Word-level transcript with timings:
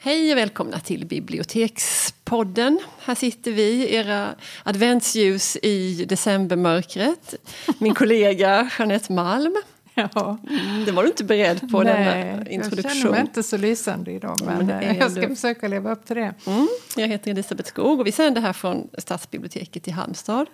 Hej 0.00 0.32
och 0.32 0.38
välkomna 0.38 0.80
till 0.80 1.06
Bibliotekspodden. 1.06 2.80
Här 2.98 3.14
sitter 3.14 3.52
vi, 3.52 3.94
era 3.94 4.34
adventsljus 4.62 5.56
i 5.56 6.04
decembermörkret. 6.04 7.34
Min 7.78 7.94
kollega 7.94 8.70
Jeanette 8.78 9.12
Malm. 9.12 9.56
Ja. 9.94 10.38
Det 10.86 10.92
var 10.92 11.02
du 11.02 11.08
inte 11.08 11.24
beredd 11.24 11.70
på, 11.70 11.82
Nej, 11.82 11.94
denna 11.94 12.50
introduktion. 12.50 12.84
Jag 12.84 12.96
känner 12.96 13.10
mig 13.10 13.20
inte 13.20 13.42
så 13.42 13.56
lysande 13.56 14.12
idag, 14.12 14.36
men, 14.44 14.66
men 14.66 14.82
eh, 14.82 14.98
jag 14.98 15.10
ska 15.10 15.20
du. 15.20 15.28
försöka 15.28 15.68
leva 15.68 15.92
upp 15.92 16.06
till 16.06 16.16
det. 16.16 16.34
Mm, 16.46 16.68
jag 16.96 17.08
heter 17.08 17.30
Elisabeth 17.30 17.68
Skog 17.68 18.00
och 18.00 18.06
vi 18.06 18.12
sänder 18.12 18.40
här 18.40 18.52
från 18.52 18.88
Stadsbiblioteket 18.98 19.88
i 19.88 19.90
Halmstad. 19.90 20.46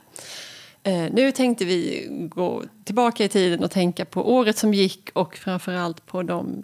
Eh, 0.87 1.13
nu 1.13 1.33
tänkte 1.33 1.65
vi 1.65 2.07
gå 2.11 2.63
tillbaka 2.85 3.25
i 3.25 3.29
tiden 3.29 3.65
och 3.65 3.71
tänka 3.71 4.05
på 4.05 4.35
året 4.35 4.59
som 4.59 4.75
gick 4.75 5.11
och 5.13 5.37
framförallt 5.37 6.07
på 6.07 6.23
de 6.23 6.63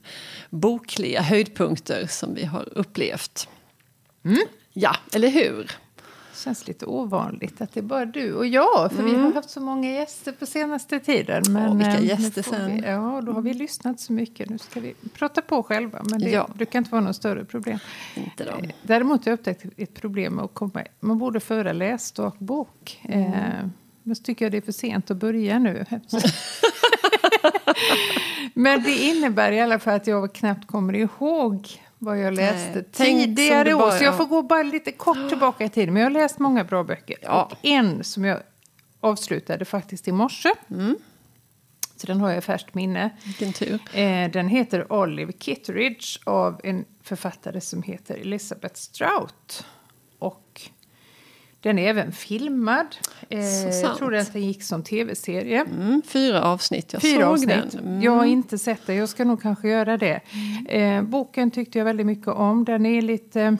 bokliga 0.50 1.22
höjdpunkter 1.22 2.06
som 2.06 2.34
vi 2.34 2.44
har 2.44 2.68
upplevt. 2.78 3.48
Mm. 4.24 4.38
Ja, 4.72 4.96
eller 5.12 5.28
hur? 5.28 5.70
Det 6.32 6.44
känns 6.44 6.68
lite 6.68 6.86
ovanligt 6.86 7.60
att 7.60 7.72
det 7.72 7.80
är 7.80 7.84
bara 7.84 8.04
du 8.04 8.34
och 8.34 8.46
jag, 8.46 8.92
för 8.92 8.98
mm. 8.98 9.14
vi 9.14 9.20
har 9.20 9.32
haft 9.32 9.50
så 9.50 9.60
många 9.60 9.92
gäster 9.92 10.32
på 10.32 10.46
senaste 10.46 11.00
tiden. 11.00 11.42
Men, 11.48 11.68
Åh, 11.68 11.76
vilka 11.76 12.00
gäster 12.00 12.42
sen. 12.42 12.76
Vi, 12.76 12.88
ja, 12.88 13.22
då 13.26 13.32
har 13.32 13.42
vi 13.42 13.54
lyssnat 13.54 14.00
så 14.00 14.12
mycket. 14.12 14.48
Nu 14.48 14.58
ska 14.58 14.80
vi 14.80 14.94
prata 15.14 15.42
på 15.42 15.62
själva, 15.62 16.02
men 16.10 16.20
det 16.20 16.30
ja. 16.30 16.48
brukar 16.54 16.78
inte 16.78 16.90
vara 16.90 17.00
något 17.00 17.16
större 17.16 17.44
problem. 17.44 17.78
Inte 18.14 18.44
då. 18.44 18.50
Eh, 18.50 18.70
däremot 18.82 19.24
har 19.24 19.32
jag 19.32 19.38
upptäckt 19.38 19.64
ett 19.76 19.94
problem 19.94 20.34
med 20.34 20.44
att 20.44 20.54
komma... 20.54 20.84
Man 21.00 21.18
borde 21.18 21.40
föra 21.40 21.72
läsdagbok. 21.72 23.00
Mm. 23.02 23.32
Eh, 23.32 23.68
men 24.02 24.16
så 24.16 24.22
tycker 24.22 24.44
jag 24.44 24.52
det 24.52 24.58
är 24.58 24.62
för 24.62 24.72
sent 24.72 25.10
att 25.10 25.16
börja 25.16 25.58
nu. 25.58 25.84
Men 28.54 28.82
det 28.82 28.96
innebär 28.96 29.52
i 29.52 29.60
alla 29.60 29.78
fall 29.78 29.94
att 29.94 30.06
jag 30.06 30.34
knappt 30.34 30.66
kommer 30.66 30.94
ihåg 30.94 31.68
vad 31.98 32.18
jag 32.18 32.34
läste 32.34 32.74
Nej, 32.74 32.84
tidigare 32.92 33.74
år. 33.74 33.90
Så 33.90 34.04
jag 34.04 34.16
får 34.16 34.26
gå 34.26 34.42
bara 34.42 34.62
lite 34.62 34.92
kort 34.92 35.28
tillbaka 35.28 35.64
i 35.64 35.68
tiden. 35.68 35.94
Men 35.94 36.02
jag 36.02 36.10
har 36.10 36.14
läst 36.14 36.38
många 36.38 36.64
bra 36.64 36.84
böcker. 36.84 37.16
Ja. 37.22 37.42
Och 37.42 37.56
en 37.62 38.04
som 38.04 38.24
jag 38.24 38.42
avslutade 39.00 39.64
faktiskt 39.64 40.08
i 40.08 40.12
morse. 40.12 40.52
Mm. 40.70 40.96
Så 41.96 42.06
den 42.06 42.20
har 42.20 42.28
jag 42.28 42.38
i 42.38 42.40
färskt 42.40 42.74
minne. 42.74 43.10
Vilken 43.24 43.52
tur. 43.52 43.80
Eh, 43.92 44.30
den 44.30 44.48
heter 44.48 44.92
Olive 44.92 45.32
Kitteridge 45.38 46.18
av 46.24 46.60
en 46.64 46.84
författare 47.02 47.60
som 47.60 47.82
heter 47.82 48.14
Elizabeth 48.14 48.74
Strout. 48.74 49.64
Och 50.18 50.70
den 51.60 51.78
är 51.78 51.88
även 51.88 52.12
filmad. 52.12 52.86
Eh, 53.28 53.80
jag 53.82 53.96
tror 53.96 54.14
att 54.14 54.32
den 54.32 54.42
gick 54.42 54.62
som 54.62 54.82
tv-serie. 54.82 55.60
Mm, 55.60 56.02
fyra 56.06 56.42
avsnitt. 56.42 56.92
Jag 56.92 57.02
fyra 57.02 57.20
såg 57.20 57.32
avsnitt. 57.32 57.72
den. 57.72 57.86
Mm. 57.86 58.02
Jag 58.02 58.12
har 58.12 58.24
inte 58.24 58.58
sett 58.58 58.86
det. 58.86 58.94
Jag 58.94 59.08
ska 59.08 59.24
nog 59.24 59.42
kanske 59.42 59.68
göra 59.68 59.96
det. 59.96 60.20
Eh, 60.68 61.02
boken 61.02 61.50
tyckte 61.50 61.78
jag 61.78 61.84
väldigt 61.84 62.06
mycket 62.06 62.28
om. 62.28 62.64
Den 62.64 62.86
är 62.86 63.02
lite... 63.02 63.56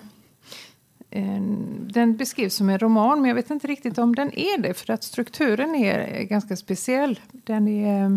Eh, 1.10 1.40
den 1.80 2.16
beskrivs 2.16 2.54
som 2.54 2.68
en 2.68 2.78
roman, 2.78 3.20
men 3.20 3.28
jag 3.28 3.34
vet 3.34 3.50
inte 3.50 3.66
riktigt 3.66 3.98
om 3.98 4.14
den 4.14 4.38
är 4.38 4.58
det. 4.58 4.74
För 4.74 4.92
att 4.92 5.04
strukturen 5.04 5.74
är 5.74 6.22
ganska 6.22 6.56
speciell. 6.56 7.20
Den 7.32 7.68
är 7.68 8.04
eh, 8.04 8.10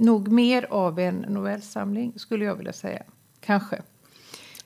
nog 0.00 0.28
mer 0.28 0.66
av 0.70 0.98
en 0.98 1.14
novellsamling, 1.14 2.12
skulle 2.16 2.44
jag 2.44 2.56
vilja 2.56 2.72
säga. 2.72 3.02
Kanske. 3.40 3.82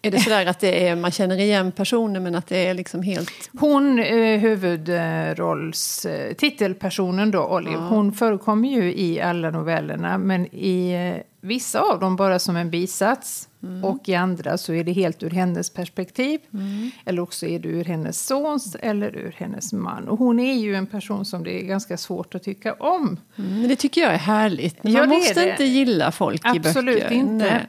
Är 0.02 0.10
det 0.10 0.20
sådär 0.20 0.46
att 0.46 0.60
det 0.60 0.88
är, 0.88 0.96
man 0.96 1.10
känner 1.10 1.38
igen 1.40 1.72
personen 1.72 2.22
men 2.22 2.34
att 2.34 2.46
det 2.46 2.66
är 2.66 2.74
liksom 2.74 3.02
helt... 3.02 3.30
Hon, 3.58 3.98
eh, 3.98 4.38
huvudrolls... 4.40 6.06
Titelpersonen 6.38 7.30
då, 7.30 7.44
Olive, 7.44 7.76
ja. 7.76 7.88
hon 7.88 8.12
förekommer 8.12 8.68
ju 8.68 8.94
i 8.94 9.20
alla 9.20 9.50
novellerna 9.50 10.18
men 10.18 10.54
i 10.54 10.90
eh, 10.90 11.22
vissa 11.40 11.80
av 11.80 12.00
dem 12.00 12.16
bara 12.16 12.38
som 12.38 12.56
en 12.56 12.70
bisats. 12.70 13.48
Mm. 13.62 13.84
Och 13.84 14.08
i 14.08 14.14
andra 14.14 14.58
så 14.58 14.72
är 14.72 14.84
det 14.84 14.92
helt 14.92 15.22
ur 15.22 15.30
hennes 15.30 15.70
perspektiv. 15.70 16.40
Mm. 16.52 16.90
Eller 17.04 17.22
också 17.22 17.46
är 17.46 17.58
det 17.58 17.68
ur 17.68 17.84
hennes 17.84 18.26
sons 18.26 18.76
eller 18.80 19.16
ur 19.16 19.34
hennes 19.38 19.72
man. 19.72 20.08
Och 20.08 20.18
hon 20.18 20.40
är 20.40 20.54
ju 20.54 20.74
en 20.74 20.86
person 20.86 21.24
som 21.24 21.44
det 21.44 21.62
är 21.62 21.64
ganska 21.64 21.96
svårt 21.96 22.34
att 22.34 22.42
tycka 22.42 22.72
om. 22.72 23.20
Mm, 23.36 23.60
men 23.60 23.68
det 23.68 23.76
tycker 23.76 24.00
jag 24.00 24.14
är 24.14 24.18
härligt. 24.18 24.84
Man 24.84 24.92
ja, 24.92 25.06
måste 25.06 25.50
inte 25.50 25.64
gilla 25.64 26.12
folk 26.12 26.40
Absolut 26.44 26.56
i 26.56 26.60
böcker. 26.60 26.78
Absolut 26.78 27.10
inte. 27.10 27.44
Nej. 27.44 27.66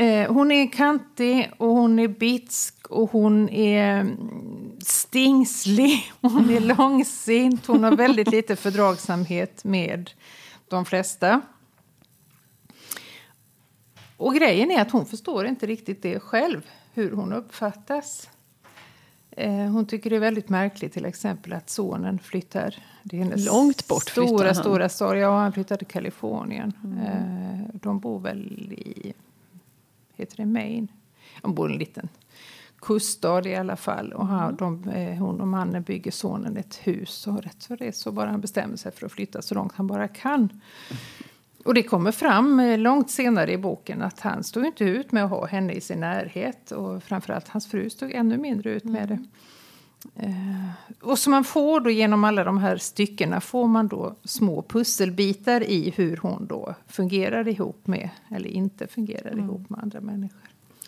Eh, 0.00 0.32
hon 0.32 0.52
är 0.52 0.72
kantig 0.72 1.50
och 1.56 1.68
hon 1.68 1.98
är 1.98 2.08
bitsk 2.08 2.86
och 2.86 3.10
hon 3.10 3.48
är 3.48 4.00
mm, 4.00 4.78
stingslig. 4.80 6.12
Hon 6.20 6.50
är 6.50 6.60
långsint. 6.60 7.66
Hon 7.66 7.84
har 7.84 7.96
väldigt 7.96 8.30
lite 8.30 8.56
fördragsamhet 8.56 9.64
med 9.64 10.10
de 10.68 10.84
flesta. 10.84 11.40
Och 14.16 14.34
grejen 14.34 14.70
är 14.70 14.82
att 14.82 14.90
hon 14.90 15.06
förstår 15.06 15.46
inte 15.46 15.66
riktigt 15.66 16.02
det 16.02 16.20
själv, 16.20 16.66
hur 16.94 17.10
hon 17.10 17.32
uppfattas. 17.32 18.28
Eh, 19.30 19.52
hon 19.52 19.86
tycker 19.86 20.10
det 20.10 20.16
är 20.16 20.20
väldigt 20.20 20.48
märkligt 20.48 20.92
till 20.92 21.04
exempel 21.04 21.52
att 21.52 21.70
sonen 21.70 22.18
flyttar. 22.18 22.74
Det 23.02 23.16
är 23.16 23.24
hennes 23.24 23.46
Långt 23.46 23.88
bort 23.88 24.10
stora, 24.10 24.46
han. 24.46 24.54
stora 24.54 24.88
sorg. 24.88 25.20
Ja, 25.20 25.38
han 25.38 25.52
flyttar 25.52 25.76
till 25.76 25.86
Kalifornien. 25.86 26.72
Mm. 26.84 26.98
Eh, 26.98 27.66
de 27.72 28.00
bor 28.00 28.20
väl 28.20 28.72
i 28.72 29.14
heter 30.20 30.36
det 30.36 30.46
Maine. 30.46 30.88
De 31.42 31.54
bor 31.54 31.70
i 31.70 31.72
en 31.72 31.78
liten 31.78 32.08
kuststad 32.80 33.48
i 33.48 33.54
alla 33.54 33.76
fall. 33.76 34.12
Och 34.12 34.28
här, 34.28 34.52
de, 34.52 34.88
eh, 34.88 35.18
hon 35.18 35.40
och 35.40 35.48
mannen 35.48 35.82
bygger 35.82 36.10
sonen 36.10 36.56
ett 36.56 36.80
hus. 36.82 37.26
Och 37.26 37.42
rätt 37.42 37.64
för 37.64 37.76
det 37.76 37.96
så 37.96 38.12
bara 38.12 38.30
han 38.30 38.40
bestämmer 38.40 38.76
sig 38.76 38.92
för 38.92 39.06
att 39.06 39.12
flytta 39.12 39.42
så 39.42 39.54
långt 39.54 39.72
han 39.74 39.86
bara 39.86 40.08
kan. 40.08 40.60
Och 41.64 41.74
det 41.74 41.82
kommer 41.82 42.12
fram 42.12 42.60
eh, 42.60 42.78
långt 42.78 43.10
senare 43.10 43.52
i 43.52 43.58
boken 43.58 44.02
att 44.02 44.20
han 44.20 44.44
stod 44.44 44.66
inte 44.66 44.84
ut 44.84 45.12
med 45.12 45.24
att 45.24 45.30
ha 45.30 45.46
henne 45.46 45.72
i 45.72 45.80
sin 45.80 46.00
närhet. 46.00 46.72
Och 46.72 47.02
framförallt 47.02 47.48
hans 47.48 47.66
fru 47.66 47.90
stod 47.90 48.12
ännu 48.12 48.38
mindre 48.38 48.70
ut 48.70 48.84
med 48.84 49.08
det. 49.08 49.24
Uh, 50.22 50.70
och 51.00 51.18
så 51.18 51.30
man 51.30 51.44
får 51.44 51.80
då 51.80 51.90
genom 51.90 52.24
alla 52.24 52.44
de 52.44 52.58
här 52.58 52.76
styckena 52.76 53.40
får 53.40 53.66
man 53.66 53.88
då 53.88 54.14
små 54.24 54.62
pusselbitar 54.62 55.62
i 55.62 55.92
hur 55.96 56.16
hon 56.16 56.46
då 56.46 56.74
fungerar 56.86 57.48
ihop 57.48 57.86
med, 57.86 58.10
eller 58.30 58.48
inte 58.48 58.86
fungerar 58.86 59.32
mm. 59.32 59.44
ihop 59.44 59.70
med 59.70 59.80
andra 59.82 60.00
människor. 60.00 60.40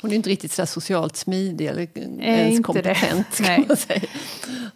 Hon 0.02 0.10
är 0.10 0.14
inte 0.14 0.30
riktigt 0.30 0.52
så 0.52 0.66
socialt 0.66 1.16
smidig 1.16 1.66
eller 1.66 1.82
eh, 1.82 2.02
ens 2.20 2.50
inte 2.50 2.62
kompetent. 2.62 3.38
Det. 3.38 3.42
Nej. 3.88 4.08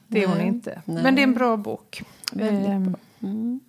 det 0.06 0.22
är 0.22 0.26
hon 0.26 0.40
inte. 0.40 0.82
Nej. 0.84 1.02
Men 1.02 1.14
det 1.14 1.20
är 1.20 1.24
en 1.24 1.34
bra 1.34 1.56
bok. 1.56 2.02
Väldigt 2.32 2.68
ehm, 2.68 2.82
bra. 2.82 3.00
Mm. 3.22 3.60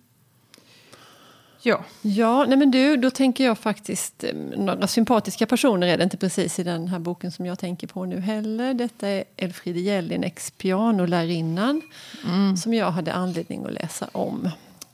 Ja. 1.62 1.84
Ja, 2.02 2.44
nej 2.44 2.58
men 2.58 2.70
du, 2.70 2.96
då 2.96 3.10
tänker 3.10 3.44
jag 3.44 3.58
faktiskt... 3.58 4.24
Eh, 4.24 4.34
några 4.34 4.86
sympatiska 4.86 5.46
personer 5.46 5.86
är 5.86 5.98
det 5.98 6.04
inte 6.04 6.16
precis 6.16 6.58
i 6.58 6.62
den 6.62 6.88
här 6.88 6.98
boken 6.98 7.32
som 7.32 7.46
jag 7.46 7.58
tänker 7.58 7.86
på 7.86 8.04
nu 8.04 8.20
heller. 8.20 8.74
Detta 8.74 9.08
är 9.08 9.24
Elfriede 9.36 9.80
Jelinek, 9.80 10.40
pianolärarinnan, 10.58 11.82
mm. 12.24 12.56
som 12.56 12.74
jag 12.74 12.90
hade 12.90 13.12
anledning 13.12 13.64
att 13.64 13.72
läsa 13.72 14.08
om. 14.12 14.50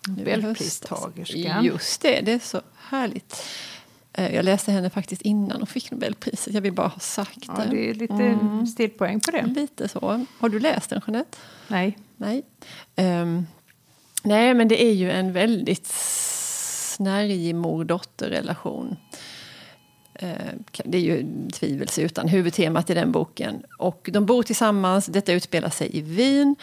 Nobelpristagerskan. 0.09 1.65
Just 1.65 2.03
det, 2.03 2.21
det 2.21 2.33
är 2.33 2.39
så 2.39 2.61
härligt. 2.77 3.45
Eh, 4.13 4.35
jag 4.35 4.45
läste 4.45 4.73
henne 4.73 4.91
faktiskt 4.91 5.23
innan 5.23 5.63
och 5.63 5.69
fick 5.69 5.91
Nobelpriset. 5.91 6.55
Jag 6.55 6.61
vill 6.61 6.73
bara 6.73 6.89
ha 6.89 7.01
sagt 7.01 7.45
ja, 7.47 7.55
det. 7.55 7.71
det 7.71 7.91
är 7.91 7.95
lite 7.95 8.15
mm. 8.15 8.67
stilpoäng 8.67 9.21
på 9.21 9.31
det. 9.31 9.47
Lite 9.47 9.89
så. 9.89 10.27
Har 10.39 10.49
du 10.49 10.61
läst 10.61 10.91
den, 10.91 11.01
Jeanette? 11.07 11.39
Nej. 11.69 11.99
Nej. 12.17 12.43
Um, 12.97 13.47
nej, 14.23 14.55
men 14.55 14.69
det 14.69 14.85
är 14.85 14.93
ju 14.93 15.11
en 15.11 15.33
väldigt 15.33 15.87
snärjig 16.95 17.55
mor-dotter-relation. 17.55 18.97
Eh, 20.15 20.29
det 20.85 20.99
är 20.99 21.03
ju 21.03 21.27
tvivelsutan 21.53 22.29
huvudtemat 22.29 22.91
i 22.91 22.95
den 22.95 23.13
boken. 23.13 23.63
Och 23.79 24.11
de 24.13 24.27
bor 24.27 24.43
tillsammans, 24.43 25.07
detta 25.07 25.33
utspelar 25.33 25.71
sig 25.71 25.97
i 25.97 26.01
Wien. 26.01 26.57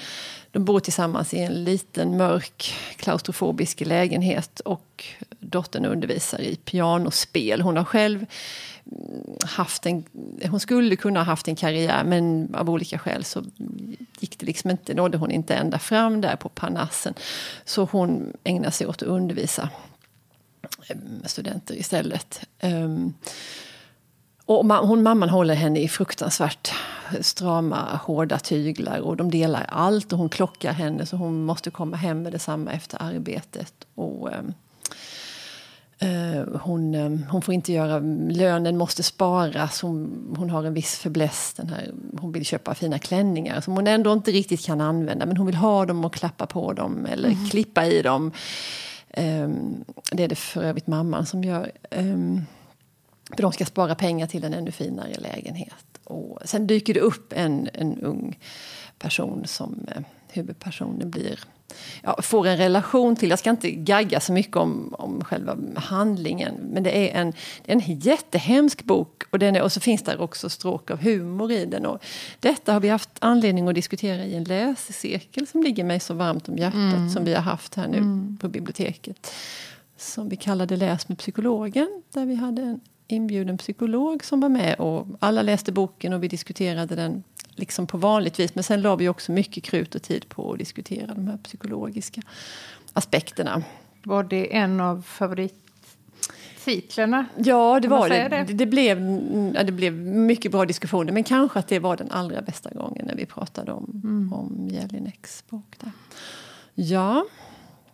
De 0.52 0.66
bor 0.66 0.80
tillsammans 0.80 1.34
i 1.34 1.40
en 1.40 1.64
liten 1.64 2.18
mörk 2.18 2.74
klaustrofobisk 2.96 3.82
lägenhet 3.82 4.60
och 4.60 5.06
dottern 5.40 5.86
undervisar 5.86 6.42
i 6.42 6.56
pianospel. 6.56 7.62
Hon 7.62 7.78
har 7.78 7.84
själv 7.84 8.26
mm, 8.86 9.38
haft 9.46 9.86
en, 9.86 10.04
hon 10.50 10.60
skulle 10.60 10.96
kunna 10.96 11.20
ha 11.20 11.26
haft 11.26 11.48
en 11.48 11.56
karriär 11.56 12.04
men 12.04 12.56
av 12.56 12.70
olika 12.70 13.00
skäl 13.00 13.24
så 13.24 13.44
gick 14.20 14.40
det 14.40 14.46
liksom 14.46 14.72
inte, 14.72 14.94
nådde 14.94 15.18
hon 15.18 15.32
inte 15.32 15.56
ända 15.56 15.80
fram 15.80 16.22
där 16.22 16.36
på 16.36 16.50
Parnassen. 16.50 17.14
Så 17.66 17.88
hon 17.92 18.34
ägnar 18.44 18.70
sig 18.70 18.88
åt 18.88 19.02
att 19.02 19.08
undervisa 19.08 19.70
studenter 21.26 21.76
istället. 21.76 22.42
Um, 22.64 23.14
och 24.46 24.66
hon, 24.66 25.04
mamman 25.04 25.30
håller 25.30 25.54
henne 25.54 25.80
i 25.80 25.88
fruktansvärt 25.88 26.74
strama, 27.22 28.00
hårda 28.04 28.40
tyglar 28.40 29.00
och 29.00 29.18
de 29.18 29.32
delar 29.32 29.66
allt 29.70 30.14
och 30.14 30.20
hon 30.20 30.30
klockar 30.30 30.74
henne 30.74 31.06
så 31.06 31.16
hon 31.16 31.46
måste 31.46 31.72
komma 31.72 31.98
hem 31.98 32.22
med 32.22 32.32
detsamma 32.32 32.72
efter 32.72 33.02
arbetet. 33.02 33.74
Och, 33.96 34.30
um, 34.30 34.54
uh, 36.04 36.58
hon, 36.62 36.96
um, 36.96 37.26
hon 37.30 37.42
får 37.42 37.54
inte 37.54 37.74
göra, 37.74 38.00
lönen 38.30 38.78
måste 38.78 39.04
sparas, 39.04 39.82
hon, 39.82 40.28
hon 40.38 40.50
har 40.50 40.64
en 40.64 40.74
viss 40.74 40.98
fäbless. 40.98 41.54
Den 41.58 41.70
här, 41.70 41.92
hon 42.20 42.32
vill 42.32 42.46
köpa 42.46 42.76
fina 42.76 43.00
klänningar 43.00 43.62
som 43.62 43.74
hon 43.74 43.88
ändå 43.88 44.14
inte 44.14 44.32
riktigt 44.32 44.66
kan 44.66 44.82
använda 44.82 45.26
men 45.26 45.38
hon 45.38 45.46
vill 45.46 45.56
ha 45.56 45.86
dem 45.86 46.06
och 46.06 46.14
klappa 46.14 46.46
på 46.46 46.74
dem 46.74 47.06
eller 47.06 47.30
mm. 47.30 47.50
klippa 47.50 47.86
i 47.86 48.02
dem. 48.02 48.32
Um, 49.18 49.86
det 50.12 50.24
är 50.24 50.28
det 50.28 50.36
för 50.36 50.64
övrigt 50.64 50.88
mamman 50.88 51.26
som 51.26 51.44
gör. 51.44 51.72
Um, 51.92 52.46
för 53.36 53.42
de 53.42 53.52
ska 53.52 53.66
spara 53.66 53.96
pengar 53.96 54.28
till 54.28 54.44
en 54.44 54.54
ännu 54.54 54.72
finare 54.72 55.14
lägenhet. 55.20 56.00
Och 56.04 56.40
sen 56.46 56.68
dyker 56.68 56.94
det 56.94 57.00
upp 57.00 57.34
en, 57.34 57.70
en 57.74 58.00
ung 58.02 58.40
person 59.00 59.44
som 59.46 59.88
eh, 59.96 60.02
huvudpersonen 60.28 61.12
blir 61.12 61.40
ja, 62.04 62.22
får 62.22 62.48
en 62.48 62.58
relation 62.58 63.16
till. 63.16 63.30
Jag 63.30 63.40
ska 63.40 63.50
inte 63.50 63.72
gagga 63.72 64.20
så 64.20 64.34
mycket 64.34 64.56
om, 64.56 64.96
om 64.98 65.24
själva 65.24 65.58
handlingen. 65.76 66.56
Men 66.74 66.84
det 66.84 67.10
är 67.10 67.22
en, 67.22 67.34
det 67.66 67.72
är 67.72 67.76
en 67.76 68.00
jättehemsk 68.00 68.84
bok. 68.84 69.24
Och, 69.30 69.40
den 69.40 69.56
är, 69.56 69.62
och 69.62 69.72
så 69.72 69.80
finns 69.80 70.04
där 70.04 70.22
också 70.22 70.50
stråk 70.50 70.92
av 70.92 70.98
humor 70.98 71.52
i 71.52 71.66
den. 71.66 71.86
Och 71.86 72.04
detta 72.40 72.74
har 72.74 72.80
vi 72.80 72.90
haft 72.90 73.10
anledning 73.20 73.68
att 73.68 73.76
diskutera 73.76 74.26
i 74.26 74.36
en 74.36 74.44
läsecirkel 74.44 75.48
som 75.48 75.64
ligger 75.64 75.84
mig 75.84 76.00
så 76.00 76.14
varmt 76.14 76.50
om 76.50 76.58
hjärtat. 76.58 76.76
Mm. 76.76 77.10
Som 77.10 77.26
vi 77.26 77.34
har 77.34 77.42
haft 77.42 77.76
här 77.76 77.88
nu 77.88 77.98
mm. 77.98 78.38
på 78.42 78.48
biblioteket. 78.48 79.34
Som 79.98 80.30
vi 80.30 80.36
kallade 80.36 80.76
Läs 80.76 81.10
med 81.10 81.18
psykologen. 81.18 82.04
Där 82.14 82.26
vi 82.26 82.36
hade 82.36 82.62
en 82.62 82.80
inbjuden 83.12 83.58
psykolog 83.58 84.24
som 84.24 84.40
var 84.40 84.50
med. 84.50 84.76
och 84.80 85.08
Alla 85.20 85.42
läste 85.42 85.72
boken 85.72 86.14
och 86.14 86.24
vi 86.24 86.28
diskuterade 86.28 86.96
den 86.96 87.24
liksom 87.56 87.88
på 87.88 87.98
vanligt 87.98 88.40
vis. 88.40 88.56
Men 88.56 88.64
sen 88.64 88.82
la 88.82 88.96
vi 88.96 89.10
också 89.10 89.32
mycket 89.32 89.64
krut 89.64 89.96
och 89.96 90.02
tid 90.02 90.30
på 90.30 90.52
att 90.52 90.60
diskutera 90.60 91.14
de 91.14 91.28
här 91.28 91.38
psykologiska 91.38 92.22
aspekterna. 92.94 93.64
Var 94.04 94.24
det 94.24 94.56
en 94.56 94.80
av 94.80 95.02
favorittitlarna? 95.02 97.26
Ja, 97.38 97.80
det 97.80 97.88
var 97.88 98.10
det. 98.10 98.28
Det? 98.30 98.44
det. 98.54 98.66
blev, 98.66 99.00
ja, 99.56 99.64
det 99.64 99.72
blev 99.72 99.94
mycket 100.04 100.52
bra 100.52 100.66
diskussioner. 100.66 101.14
Men 101.14 101.24
kanske 101.24 101.60
att 101.60 101.68
det 101.68 101.80
var 101.80 101.98
den 101.98 102.12
allra 102.12 102.42
bästa 102.42 102.70
gången 102.70 103.06
när 103.06 103.16
vi 103.16 103.26
pratade 103.26 103.72
om, 103.72 104.02
mm. 104.04 104.34
om 104.34 104.68
Jelineks 104.72 105.44
bok. 105.50 105.76
Där. 105.80 105.92
Ja. 106.76 107.26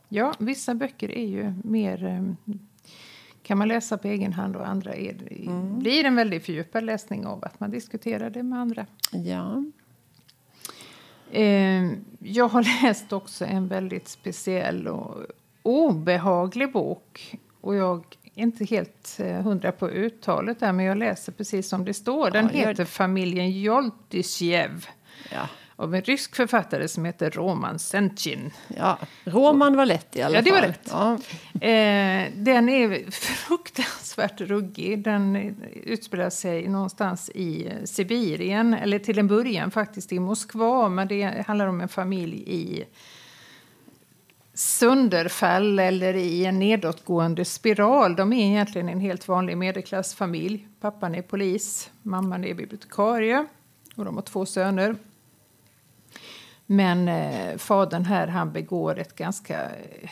Ja, 0.09 0.33
vissa 0.39 0.75
böcker 0.75 1.11
är 1.11 1.27
ju 1.27 1.53
mer 1.63 2.05
eh, 2.05 2.21
kan 3.47 3.57
man 3.57 3.67
läsa 3.67 3.97
på 3.97 4.07
egen 4.07 4.33
hand 4.33 4.55
och 4.55 4.67
andra 4.67 4.93
är, 4.93 5.15
mm. 5.31 5.79
blir 5.79 6.03
en 6.03 6.15
väldigt 6.15 6.45
fördjupad 6.45 6.83
läsning 6.83 7.25
av 7.25 7.45
att 7.45 7.59
man 7.59 7.71
diskuterar 7.71 8.29
det 8.29 8.43
med 8.43 8.59
andra. 8.59 8.85
Ja. 9.11 9.63
Eh, 11.31 11.91
jag 12.19 12.47
har 12.47 12.63
läst 12.83 13.13
också 13.13 13.45
en 13.45 13.67
väldigt 13.67 14.07
speciell 14.07 14.87
och 14.87 15.25
obehaglig 15.63 16.71
bok. 16.71 17.37
Och 17.61 17.75
jag 17.75 18.03
är 18.35 18.43
inte 18.43 18.65
helt 18.65 19.19
eh, 19.19 19.41
hundra 19.41 19.71
på 19.71 19.89
uttalet 19.89 20.59
där, 20.59 20.73
men 20.73 20.85
jag 20.85 20.97
läser 20.97 21.31
precis 21.31 21.69
som 21.69 21.85
det 21.85 21.93
står. 21.93 22.31
Den 22.31 22.49
ja, 22.53 22.67
heter 22.67 22.85
Familjen 22.85 23.61
Joltysjev. 23.61 24.85
Ja 25.31 25.47
av 25.79 25.95
en 25.95 26.01
rysk 26.01 26.35
författare 26.35 26.87
som 26.87 27.05
heter 27.05 27.31
Roman 27.31 27.79
Sentjin. 27.79 28.51
Ja, 28.77 28.97
Roman 29.23 29.75
var 29.75 29.85
lätt 29.85 30.15
i 30.15 30.21
alla 30.21 30.35
ja, 30.35 30.43
fall. 30.43 30.45
Det 30.45 30.51
var 30.51 30.67
lätt. 30.67 30.89
Ja. 30.89 31.13
Eh, 31.67 32.31
den 32.35 32.69
är 32.69 33.11
fruktansvärt 33.47 34.41
ruggig. 34.41 35.03
Den 35.03 35.55
utspelar 35.83 36.29
sig 36.29 36.67
någonstans 36.67 37.29
i 37.29 37.71
Sibirien, 37.85 38.73
eller 38.73 38.99
till 38.99 39.19
en 39.19 39.27
början 39.27 39.71
faktiskt 39.71 40.11
i 40.11 40.19
Moskva. 40.19 40.89
Men 40.89 41.07
det 41.07 41.43
handlar 41.47 41.67
om 41.67 41.81
en 41.81 41.89
familj 41.89 42.43
i 42.47 42.83
sönderfall 44.53 45.79
eller 45.79 46.13
i 46.13 46.45
en 46.45 46.59
nedåtgående 46.59 47.45
spiral. 47.45 48.15
De 48.15 48.33
är 48.33 48.45
egentligen 48.45 48.89
en 48.89 48.99
helt 48.99 49.27
vanlig 49.27 49.57
medelklassfamilj. 49.57 50.67
Pappan 50.79 51.15
är 51.15 51.21
polis, 51.21 51.89
mamman 52.01 52.45
är 52.45 52.53
bibliotekarie 52.53 53.45
och 53.95 54.05
de 54.05 54.15
har 54.15 54.21
två 54.21 54.45
söner. 54.45 54.95
Men 56.69 57.07
eh, 57.07 57.57
fadern 57.57 58.05
här 58.05 58.27
han 58.27 58.51
begår 58.51 58.99
ett 58.99 59.15
ganska, 59.15 59.69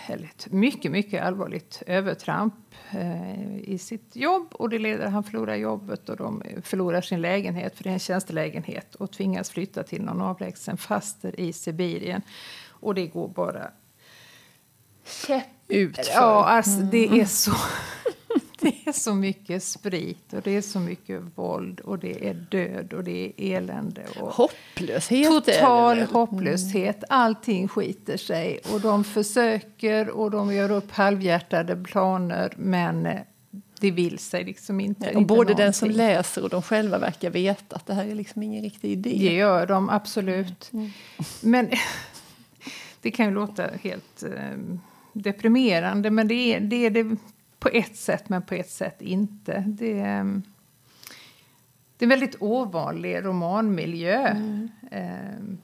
eller 0.07 0.25
ett 0.25 0.51
mycket, 0.51 0.91
mycket 0.91 1.23
allvarligt 1.23 1.83
övertramp 1.87 2.53
eh, 2.91 3.59
i 3.59 3.77
sitt 3.77 4.15
jobb. 4.15 4.47
Och 4.51 4.69
det 4.69 4.79
leder, 4.79 5.07
han 5.07 5.23
förlorar 5.23 5.55
jobbet 5.55 6.09
och 6.09 6.17
de 6.17 6.43
förlorar 6.63 7.01
sin 7.01 7.21
lägenhet, 7.21 7.75
för 7.75 7.83
det 7.83 7.89
är 7.89 7.93
en 7.93 7.99
tjänstelägenhet 7.99 8.95
och 8.95 9.11
tvingas 9.11 9.49
flytta 9.49 9.83
till 9.83 10.01
någon 10.01 10.21
avlägsen 10.21 10.77
faster 10.77 11.39
i 11.39 11.53
Sibirien. 11.53 12.21
Och 12.67 12.95
det 12.95 13.07
går 13.07 13.27
bara 13.27 13.71
käpp 15.27 15.47
utför. 15.67 16.13
Ja, 16.13 16.45
alltså, 16.45 16.81
det 16.81 17.19
är 17.19 17.25
så 17.25 17.51
det 18.65 18.89
är 18.89 18.91
så 18.91 19.15
mycket 19.15 19.63
sprit 19.63 20.33
och 20.33 20.41
det 20.41 20.51
är 20.51 20.61
så 20.61 20.79
mycket 20.79 21.21
våld 21.35 21.79
och 21.79 21.99
det 21.99 22.29
är 22.29 22.33
död 22.33 22.93
och 22.93 23.03
det 23.03 23.33
är 23.37 23.57
elände. 23.57 24.05
Och 24.19 24.29
hopplöshet. 24.29 25.27
Total 25.27 26.01
hopplöshet. 26.01 27.03
Allting 27.09 27.67
skiter 27.67 28.17
sig 28.17 28.59
och 28.73 28.81
de 28.81 29.03
försöker 29.03 30.09
och 30.09 30.31
de 30.31 30.53
gör 30.53 30.71
upp 30.71 30.91
halvhjärtade 30.91 31.75
planer 31.75 32.53
men 32.57 33.05
eh, 33.05 33.19
det 33.79 33.91
vill 33.91 34.19
sig 34.19 34.43
liksom 34.43 34.79
inte. 34.79 35.11
och 35.11 35.25
både 35.25 35.37
någonting. 35.37 35.57
den 35.57 35.73
som 35.73 35.89
läser 35.89 36.43
och 36.43 36.49
de 36.49 36.61
själva 36.61 36.97
verkar 36.97 37.29
veta 37.29 37.75
att 37.75 37.85
det 37.85 37.93
här 37.93 38.05
är 38.05 38.15
liksom 38.15 38.43
ingen 38.43 38.63
riktig 38.63 38.91
idé. 38.91 39.09
Det 39.09 39.33
gör 39.33 39.67
de 39.67 39.89
absolut. 39.89 40.69
Mm. 40.73 40.89
Men 41.41 41.69
det 43.01 43.11
kan 43.11 43.25
ju 43.25 43.31
låta 43.31 43.67
helt 43.81 44.23
eh, 44.23 44.77
deprimerande 45.13 46.11
men 46.11 46.27
det 46.27 46.33
är, 46.55 46.59
det 46.59 46.85
är 46.85 46.89
det 46.89 47.17
på 47.65 47.69
ett 47.69 47.95
sätt, 47.95 48.29
men 48.29 48.41
på 48.41 48.55
ett 48.55 48.69
sätt 48.69 49.01
inte. 49.01 49.63
Det 49.67 49.99
är, 49.99 50.19
mm, 50.19 50.43
det 51.97 52.05
är 52.05 52.05
en 52.05 52.09
väldigt 52.09 52.35
ovanlig 52.39 53.25
romanmiljö. 53.25 54.27
Mm. 54.27 54.69
Eh, 54.91 55.57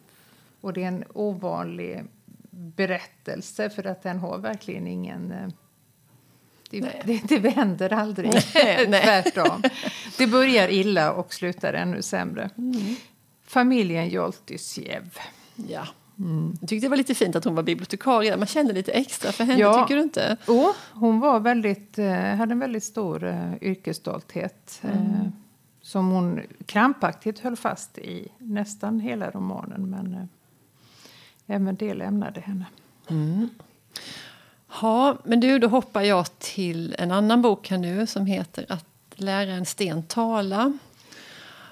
och 0.62 0.74
det 0.74 0.84
är 0.84 0.88
en 0.88 1.04
ovanlig 1.14 2.04
berättelse, 2.50 3.70
för 3.70 3.88
att 3.88 4.04
den 4.04 4.20
har 4.20 4.38
verkligen 4.38 4.88
ingen... 4.88 5.32
Eh, 5.32 5.48
det, 6.70 7.02
det, 7.06 7.22
det, 7.24 7.40
vänder 7.40 7.94
aldrig, 7.94 8.32
tvärtom. 9.04 9.64
Det 10.18 10.28
börjar 10.28 10.68
illa 10.68 11.12
och 11.12 11.34
slutar 11.34 11.74
ännu 11.74 12.02
sämre. 12.02 12.50
Mm. 12.58 12.96
Familjen 13.44 14.10
Joltysjev. 14.10 15.18
Ja. 15.56 15.88
Mm. 16.20 16.58
Jag 16.62 16.70
tyckte 16.70 16.86
det 16.86 16.90
var 16.90 16.98
lite 16.98 17.16
fint 17.16 17.36
att 17.36 17.46
hon 17.46 17.56
var 17.56 17.64
bibliotekarie. 17.64 18.38
Man 18.38 18.48
kände 18.48 18.74
lite 18.74 18.92
extra 18.92 19.32
för 19.32 19.44
henne, 19.44 19.60
ja. 19.60 19.82
tycker 19.82 19.96
du 19.96 20.02
inte? 20.02 20.38
Oh, 20.48 20.72
hon 20.94 21.20
var 21.20 21.40
väldigt, 21.40 22.00
eh, 22.00 22.14
hade 22.14 22.52
en 22.52 22.60
väldigt 22.60 22.84
stor 22.84 23.24
uh, 23.24 23.54
yrkesstolthet. 23.62 24.82
Mm. 24.82 24.98
Uh, 24.98 25.28
som 25.82 26.10
hon 26.10 26.42
krampaktigt 26.66 27.40
höll 27.40 27.56
fast 27.56 27.98
i 27.98 28.28
nästan 28.38 29.00
hela 29.00 29.30
romanen. 29.30 29.90
Men 29.90 30.14
uh, 30.14 30.24
även 31.48 31.76
det 31.76 31.94
lämnade 31.94 32.42
henne. 32.42 32.66
Mm. 33.10 33.50
Ja, 34.82 35.18
men 35.24 35.40
du, 35.40 35.60
då 35.60 35.68
hoppar 35.68 36.02
jag 36.02 36.40
till 36.40 36.96
en 37.00 37.12
annan 37.12 37.42
bok 37.42 37.70
här 37.70 37.78
nu 37.78 38.08
som 38.08 38.26
heter 38.26 38.66
Att 38.70 38.86
lära 39.16 39.52
en 39.52 39.66
sten 39.66 40.04
tala 40.04 40.78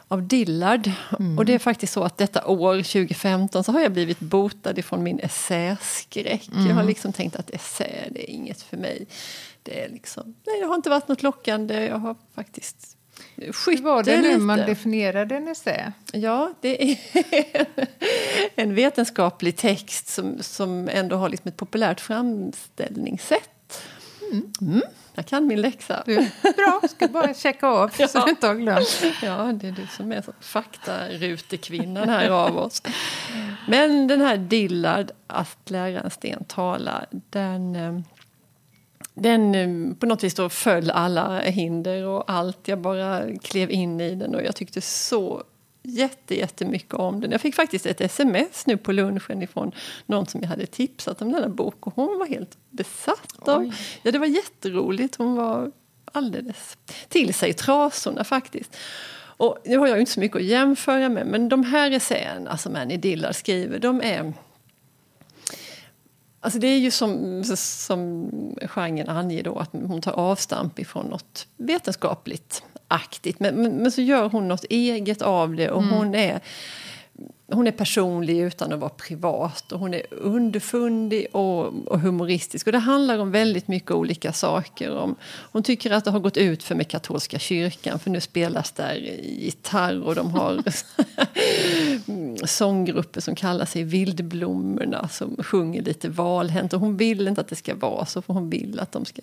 av 0.10 0.28
Dillard. 0.28 0.92
Mm. 1.20 1.38
Och 1.38 1.46
det 1.46 1.54
är 1.54 1.60
faktiskt 1.60 1.94
så 1.94 2.04
att 2.04 2.18
detta 2.18 2.48
år, 2.48 2.76
2015, 2.76 3.64
så 3.64 3.72
har 3.72 3.80
jag 3.80 3.92
blivit 3.92 4.19
botad 4.19 4.78
ifrån 4.78 5.04
min 5.04 5.19
essäskräck. 5.19 6.50
Mm. 6.54 6.68
Jag 6.68 6.76
har 6.76 6.83
liksom 6.83 7.14
tänkt 7.14 7.36
att 7.36 7.50
essä, 7.50 7.86
det 8.12 8.31
är 8.31 8.33
inget 8.33 8.62
för 8.62 8.78
mig. 8.78 9.07
Det, 9.64 9.83
är 9.83 9.90
liksom, 9.90 10.36
nej, 10.45 10.60
det 10.62 10.68
har 10.68 10.76
inte 10.76 10.90
varit 10.90 11.07
något 11.07 11.24
lockande. 11.24 11.86
Jag 11.86 11.98
har 11.98 12.16
faktiskt 12.36 12.98
Hur 13.36 13.81
var 13.81 14.04
det 14.04 14.22
nu 14.22 14.38
man 14.38 14.60
definierade 14.60 15.36
en 15.36 15.48
essä? 15.48 15.94
Ja, 16.14 16.54
det 16.62 16.92
är 16.92 16.98
en 18.56 18.76
vetenskaplig 18.76 19.56
text 19.56 20.07
som, 20.07 20.38
som 20.44 20.90
ändå 20.92 21.16
har 21.16 21.30
liksom 21.30 21.50
ett 21.50 21.57
populärt 21.57 22.02
framställningssätt. 22.02 23.83
Mm. 24.62 24.81
Jag 25.19 25.26
kan 25.26 25.47
min 25.47 25.61
läxa. 25.61 26.04
Du, 26.06 26.16
bra, 26.42 26.81
ska 26.90 27.07
bara 27.07 27.33
checka 27.33 27.68
av 27.68 27.92
ja. 27.97 28.07
så 28.07 28.26
du 28.26 28.31
inte 28.31 28.47
har 28.47 28.56
glömt. 28.56 29.04
Ja, 29.23 29.52
det 29.54 29.68
är 29.68 29.71
du 29.71 29.88
som 29.88 30.11
är 30.11 30.23
faktarutekvinnan 30.40 32.09
här 32.09 32.30
av 32.30 32.57
oss. 32.57 32.81
Men 33.68 34.07
den 34.07 34.21
här 34.21 34.38
Dillard, 34.38 35.11
att 35.28 35.69
lära 35.69 36.02
en 36.02 36.09
sten 36.09 36.44
tala, 36.44 37.06
den, 37.11 37.76
eh, 37.76 37.99
den 39.14 39.56
eh, 39.56 39.95
på 39.95 40.06
något 40.06 40.23
vis 40.23 40.35
då 40.35 40.49
föll 40.49 40.92
alla 40.92 41.40
hinder 41.40 42.06
och 42.06 42.31
allt. 42.31 42.68
Jag 42.68 42.80
bara 42.80 43.21
klev 43.42 43.71
in 43.71 44.02
i 44.02 44.16
den 44.16 44.35
och 44.35 44.44
jag 44.44 44.56
tyckte 44.56 44.81
så 44.81 45.44
jätte, 45.83 46.36
jättemycket 46.36 46.94
om 46.94 47.21
den. 47.21 47.31
Jag 47.31 47.42
fick 47.42 47.56
faktiskt 47.56 47.86
ett 47.86 48.02
sms 48.02 48.66
nu 48.66 48.78
på 48.78 48.92
lunchen 48.92 49.42
ifrån 49.42 49.71
någon 50.06 50.26
som 50.26 50.42
jag 50.42 50.50
hade 50.50 50.66
tipsat 50.66 51.21
om 51.21 51.31
denna 51.31 51.50
bok 51.50 51.88
och 51.88 51.95
hon 51.95 52.19
var 52.19 52.26
helt 52.26 52.57
besatt 52.69 53.48
av... 53.48 53.74
Ja, 54.04 54.12
det 54.12 54.18
var 54.18 54.26
jätteroligt. 54.26 55.16
Hon 55.16 55.36
var 55.36 55.71
alldeles 56.06 56.78
till 57.07 57.33
sig 57.33 57.54
trasorna 57.54 58.24
faktiskt. 58.24 58.78
Och 59.18 59.57
nu 59.66 59.78
har 59.78 59.88
jag 59.88 60.00
inte 60.00 60.12
så 60.12 60.19
mycket 60.19 60.38
att 60.38 60.44
jämföra 60.44 61.09
med 61.09 61.28
men 61.28 61.50
de 61.50 61.64
här 61.64 61.92
essäerna 61.92 62.57
som 62.57 62.76
Annie 62.76 62.98
Dillard 62.98 63.36
skriver 63.36 63.80
de 63.80 64.02
är 64.02 64.33
Alltså 66.42 66.59
det 66.59 66.68
är 66.68 66.78
ju 66.78 66.92
som, 66.92 67.44
som 67.56 68.30
genren 68.62 69.09
anger 69.09 69.44
då, 69.44 69.59
att 69.59 69.69
hon 69.71 70.02
tar 70.02 70.12
avstamp 70.12 70.80
ifrån 70.80 71.06
något 71.06 71.48
vetenskapligt 71.57 72.64
aktigt. 72.90 73.40
Men, 73.40 73.56
men, 73.56 73.78
men, 73.78 73.92
så 73.92 74.02
gör 74.02 74.30
hon 74.30 74.48
något 74.48 74.66
eget 74.69 75.22
av 75.22 75.56
det 75.56 75.69
och 75.69 75.84
mm. 75.84 75.94
hon 75.94 76.16
är 76.16 76.40
hon 77.52 77.68
är 77.68 77.72
personlig 77.72 78.40
utan 78.40 78.74
att 78.74 78.80
vara 78.80 78.90
privat 78.90 79.72
och 79.72 79.80
hon 79.80 79.94
är 79.94 80.02
underfundig 80.10 81.28
och, 81.32 81.88
och, 81.88 82.00
humoristisk. 82.00 82.68
Och 82.68 82.72
det 82.72 82.80
handlar 82.80 83.20
om 83.20 83.32
väldigt 83.32 83.68
mycket 83.68 83.92
olika 83.92 84.34
saker. 84.34 84.98
Om, 84.98 85.16
hon 85.52 85.64
tycker 85.64 85.92
att 85.92 86.06
det 86.06 86.12
har 86.12 86.20
gått 86.20 86.38
ut 86.38 86.64
för 86.64 86.76
med 86.76 86.88
katolska 86.88 87.40
kyrkan 87.40 88.00
för 88.00 88.10
nu 88.10 88.22
spelas 88.22 88.72
där 88.72 88.96
gitarr 89.24 90.02
och 90.02 90.16
de 90.16 90.32
har 90.32 90.64
sånggrupper 92.46 93.22
som 93.22 93.36
kallar 93.36 93.66
sig 93.66 93.84
Vildblommorna 93.84 95.08
som 95.08 95.36
sjunger 95.44 95.82
lite 95.82 96.10
valhänt. 96.10 96.74
Och 96.74 96.80
hon 96.80 96.98
vill 96.98 97.28
inte 97.28 97.42
att 97.42 97.48
det 97.48 97.56
ska 97.56 97.76
vara 97.76 98.06
så 98.06 98.22
för 98.22 98.34
hon 98.34 98.50
vill 98.50 98.80
att 98.80 98.92
de 98.92 99.06
ska, 99.06 99.22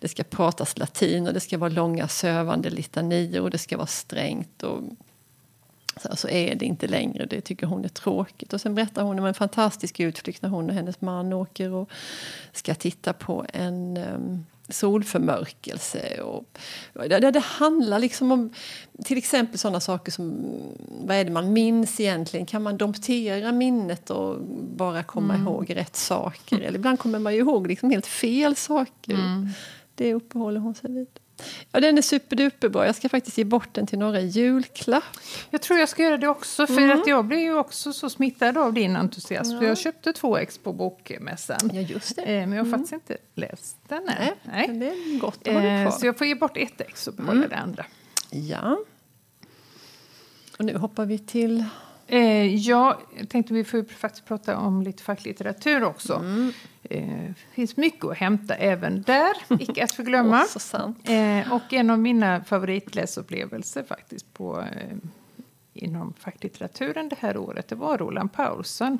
det 0.00 0.08
ska 0.08 0.22
pratas 0.22 0.78
latin 0.78 1.26
och 1.26 1.34
det 1.34 1.40
ska 1.40 1.58
vara 1.58 1.70
långa 1.70 2.08
sövande 2.08 2.70
litanior 2.70 3.42
och 3.42 3.50
det 3.50 3.58
ska 3.58 3.76
vara 3.76 3.86
strängt. 3.86 4.62
Och, 4.62 4.82
så, 5.96 6.16
så 6.16 6.28
är 6.28 6.54
det 6.54 6.64
inte 6.64 6.86
längre. 6.86 7.26
Det 7.26 7.40
tycker 7.40 7.66
hon 7.66 7.84
är 7.84 7.88
tråkigt. 7.88 8.52
Och 8.52 8.60
sen 8.60 8.74
berättar 8.74 9.02
hon 9.02 9.18
om 9.18 9.24
en 9.24 9.34
fantastisk 9.34 10.00
utflykt 10.00 10.42
när 10.42 10.48
hon 10.48 10.68
och 10.68 10.74
hennes 10.74 11.00
man 11.00 11.32
åker 11.32 11.72
och 11.72 11.90
ska 12.52 12.74
titta 12.74 13.12
på 13.12 13.46
en 13.52 13.96
um, 13.96 14.44
solförmörkelse. 14.68 16.20
Och, 16.20 16.58
det, 16.92 17.30
det, 17.30 17.40
handlar 17.40 17.98
liksom 17.98 18.32
om 18.32 18.52
till 19.04 19.18
exempel 19.18 19.58
sådana 19.58 19.80
saker 19.80 20.12
som 20.12 20.52
vad 20.88 21.16
är 21.16 21.24
det 21.24 21.30
man 21.30 21.52
minns 21.52 22.00
egentligen? 22.00 22.46
Kan 22.46 22.62
man 22.62 22.76
domptera 22.76 23.52
minnet 23.52 24.10
och 24.10 24.40
bara 24.76 25.02
komma 25.02 25.34
mm. 25.34 25.46
ihåg 25.46 25.76
rätt 25.76 25.96
saker? 25.96 26.60
Eller 26.60 26.78
ibland 26.78 26.98
kommer 26.98 27.18
man 27.18 27.32
ju 27.34 27.38
ihåg 27.38 27.66
liksom 27.66 27.90
helt 27.90 28.06
fel 28.06 28.56
saker. 28.56 29.14
Mm. 29.14 29.48
Det 29.94 30.14
uppehåller 30.14 30.60
hon 30.60 30.74
sig 30.74 30.92
vid. 30.92 31.08
Ja, 31.72 31.80
den 31.80 31.98
är 31.98 32.02
superduperbra. 32.02 32.86
Jag 32.86 32.94
ska 32.94 33.08
faktiskt 33.08 33.38
ge 33.38 33.44
bort 33.44 33.74
den 33.74 33.86
till 33.86 33.98
några 33.98 34.20
i 34.20 34.26
julklapp. 34.26 35.04
Jag 35.50 35.62
tror 35.62 35.78
jag 35.78 35.88
ska 35.88 36.02
göra 36.02 36.16
det 36.16 36.28
också, 36.28 36.66
för 36.66 36.78
mm. 36.78 37.00
att 37.00 37.06
jag 37.06 37.24
blev 37.24 37.40
ju 37.40 37.54
också 37.54 37.92
så 37.92 38.10
smittad 38.10 38.58
av 38.58 38.72
din 38.72 38.96
entusiasm. 38.96 39.56
Ja. 39.56 39.64
jag 39.64 39.78
köpte 39.78 40.12
två 40.12 40.36
ex 40.36 40.58
på 40.58 40.72
bokmässan. 40.72 41.70
Ja, 41.72 41.80
just 41.80 42.16
det. 42.16 42.22
Eh, 42.22 42.26
men 42.26 42.52
jag 42.52 42.64
har 42.64 42.66
mm. 42.66 42.70
faktiskt 42.70 42.92
inte 42.92 43.16
läst 43.34 43.76
den 43.88 44.02
Nej, 44.06 44.34
Nej. 44.42 44.68
Men 44.68 44.80
det 44.80 44.86
är 44.86 45.18
gott 45.18 45.48
att 45.48 45.54
ha 45.54 45.60
kvar. 45.60 45.90
Så 45.90 46.06
jag 46.06 46.18
får 46.18 46.26
ge 46.26 46.34
bort 46.34 46.56
ett 46.56 46.80
ex 46.80 47.06
och 47.06 47.14
behålla 47.14 47.36
mm. 47.36 47.48
det 47.50 47.56
andra. 47.56 47.86
Ja. 48.30 48.78
Och 50.58 50.64
nu 50.64 50.76
hoppar 50.76 51.06
vi 51.06 51.18
till... 51.18 51.64
Eh, 52.06 52.54
ja, 52.54 53.00
jag 53.18 53.28
tänkte 53.28 53.54
vi 53.54 53.64
får 53.64 53.84
faktiskt 53.94 54.26
prata 54.26 54.56
om 54.56 54.82
lite 54.82 55.02
facklitteratur 55.02 55.84
också. 55.84 56.14
Mm. 56.14 56.52
Det 56.88 56.98
eh, 56.98 57.32
finns 57.54 57.76
mycket 57.76 58.04
att 58.04 58.16
hämta 58.16 58.54
även 58.54 59.02
där, 59.02 59.36
icke 59.60 59.84
att 59.84 59.92
förglömma. 59.92 60.46
eh, 61.04 61.52
och 61.52 61.72
en 61.72 61.90
av 61.90 61.98
mina 61.98 62.44
favoritläsupplevelser 62.44 63.82
faktiskt 63.82 64.34
på, 64.34 64.60
eh, 64.60 64.96
inom 65.74 66.14
facklitteraturen 66.18 67.08
det 67.08 67.16
här 67.18 67.36
året 67.36 67.68
det 67.68 67.74
var 67.74 67.98
Roland 67.98 68.32
Paulsen. 68.32 68.98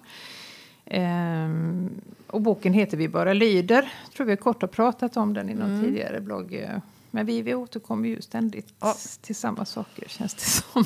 Och 2.27 2.41
boken 2.41 2.73
heter 2.73 2.97
Vi 2.97 3.09
bara 3.09 3.33
lyder. 3.33 3.93
Jag 4.05 4.13
tror 4.13 4.27
vi 4.27 4.37
kort 4.37 4.61
har 4.61 4.69
pratat 4.69 5.17
om 5.17 5.35
den 5.35 5.51
i 5.51 5.55
någon 5.55 5.71
mm. 5.71 5.85
tidigare 5.85 6.21
blogg. 6.21 6.67
Men 7.11 7.27
vi, 7.27 7.43
vi 7.43 7.55
återkommer 7.55 8.09
ju 8.09 8.23
ständigt 8.23 8.75
ja. 8.81 8.95
till 9.21 9.37
samma 9.37 9.65
saker, 9.65 10.09
känns 10.09 10.35
det 10.35 10.41
som. 10.41 10.85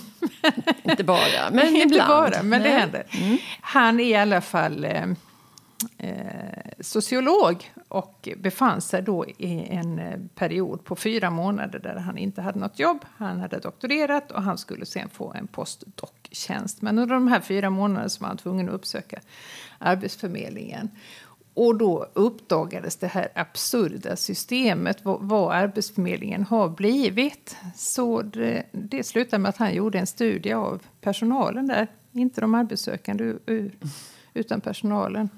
Inte 0.82 1.04
bara, 1.04 1.50
men 1.52 1.66
Inte 1.76 1.82
ibland. 1.82 2.08
bara, 2.08 2.42
men 2.42 2.62
Nej. 2.62 2.70
det 2.70 2.78
händer. 2.78 3.06
Mm. 3.10 3.38
Han 3.60 4.00
är 4.00 4.04
i 4.04 4.14
alla 4.14 4.40
fall 4.40 4.84
eh, 4.84 5.04
eh, 5.98 6.69
sociolog 6.80 7.72
och 7.88 8.28
befann 8.36 8.80
sig 8.80 9.02
då 9.02 9.26
i 9.26 9.66
en 9.70 9.98
eh, 9.98 10.18
period 10.34 10.84
på 10.84 10.96
fyra 10.96 11.30
månader 11.30 11.78
där 11.78 11.96
han 11.96 12.18
inte 12.18 12.42
hade 12.42 12.58
något 12.58 12.78
jobb. 12.78 13.04
Han 13.16 13.40
hade 13.40 13.58
doktorerat 13.58 14.32
och 14.32 14.42
han 14.42 14.58
skulle 14.58 14.86
sen 14.86 15.08
få 15.08 15.32
en 15.32 15.46
postdoc-tjänst. 15.46 16.82
Men 16.82 16.98
under 16.98 17.14
de 17.14 17.28
här 17.28 17.40
fyra 17.40 17.70
månaderna 17.70 18.08
så 18.08 18.20
var 18.20 18.28
han 18.28 18.36
tvungen 18.36 18.68
att 18.68 18.74
uppsöka 18.74 19.20
Arbetsförmedlingen. 19.78 20.90
Och 21.54 21.78
då 21.78 22.06
uppdagades 22.12 22.96
det 22.96 23.06
här 23.06 23.28
absurda 23.34 24.16
systemet, 24.16 25.04
vad, 25.04 25.22
vad 25.22 25.54
Arbetsförmedlingen 25.54 26.44
har 26.44 26.68
blivit. 26.68 27.56
Så 27.76 28.22
det, 28.22 28.66
det 28.72 29.04
slutade 29.04 29.42
med 29.42 29.48
att 29.48 29.56
han 29.56 29.74
gjorde 29.74 29.98
en 29.98 30.06
studie 30.06 30.52
av 30.52 30.82
personalen 31.00 31.66
där, 31.66 31.86
inte 32.12 32.40
de 32.40 32.54
arbetssökande 32.54 33.34
utan 34.34 34.60
personalen. 34.60 35.28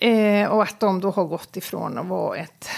Eh, 0.00 0.48
och 0.48 0.62
att 0.62 0.80
de 0.80 1.00
då 1.00 1.10
har 1.10 1.24
gått 1.24 1.56
ifrån 1.56 1.98
att 1.98 2.06
vara 2.06 2.36
ett 2.36 2.68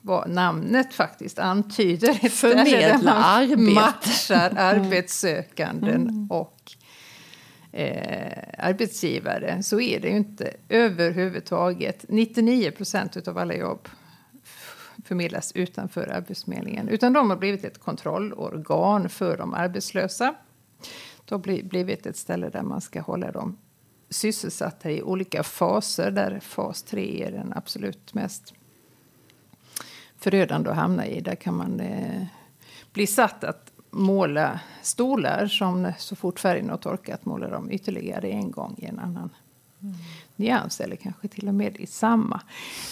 vad 0.00 0.30
namnet 0.30 0.94
faktiskt 0.94 1.38
antyder. 1.38 2.18
Ett 2.22 2.32
Förmedla 2.32 3.12
arbete. 3.12 3.62
matchar 3.62 4.52
arbetssökanden 4.56 6.02
mm. 6.02 6.30
och 6.30 6.72
eh, 7.72 8.42
arbetsgivare. 8.58 9.62
Så 9.62 9.80
är 9.80 10.00
det 10.00 10.08
ju 10.08 10.16
inte 10.16 10.54
överhuvudtaget. 10.68 12.04
99 12.08 12.70
procent 12.70 13.28
av 13.28 13.38
alla 13.38 13.54
jobb 13.54 13.88
förmedlas 15.04 15.52
utanför 15.52 16.08
Arbetsförmedlingen. 16.08 16.88
Utan 16.88 17.12
de 17.12 17.30
har 17.30 17.36
blivit 17.36 17.64
ett 17.64 17.78
kontrollorgan 17.78 19.08
för 19.08 19.36
de 19.36 19.54
arbetslösa. 19.54 20.34
Det 21.24 21.34
har 21.34 21.62
blivit 21.62 22.06
ett 22.06 22.16
ställe 22.16 22.48
där 22.48 22.62
man 22.62 22.80
ska 22.80 23.00
hålla 23.00 23.32
dem 23.32 23.58
sysselsatta 24.10 24.90
i 24.90 25.02
olika 25.02 25.42
faser 25.42 26.10
där 26.10 26.40
fas 26.40 26.82
3 26.82 27.24
är 27.24 27.32
den 27.32 27.52
absolut 27.56 28.14
mest 28.14 28.54
förödande 30.18 30.70
att 30.70 30.76
hamna 30.76 31.06
i. 31.06 31.20
Där 31.20 31.34
kan 31.34 31.56
man 31.56 31.80
eh, 31.80 32.22
bli 32.92 33.06
satt 33.06 33.44
att 33.44 33.72
måla 33.90 34.60
stolar 34.82 35.46
som 35.46 35.92
så 35.98 36.16
fort 36.16 36.40
färgen 36.40 36.70
har 36.70 36.76
torkat 36.76 37.24
målar 37.24 37.50
de 37.50 37.70
ytterligare 37.70 38.28
en 38.28 38.50
gång 38.50 38.74
i 38.78 38.86
en 38.86 38.98
annan 38.98 39.30
mm. 39.82 39.94
nyans 40.36 40.80
eller 40.80 40.96
kanske 40.96 41.28
till 41.28 41.48
och 41.48 41.54
med 41.54 41.76
i 41.76 41.86
samma. 41.86 42.40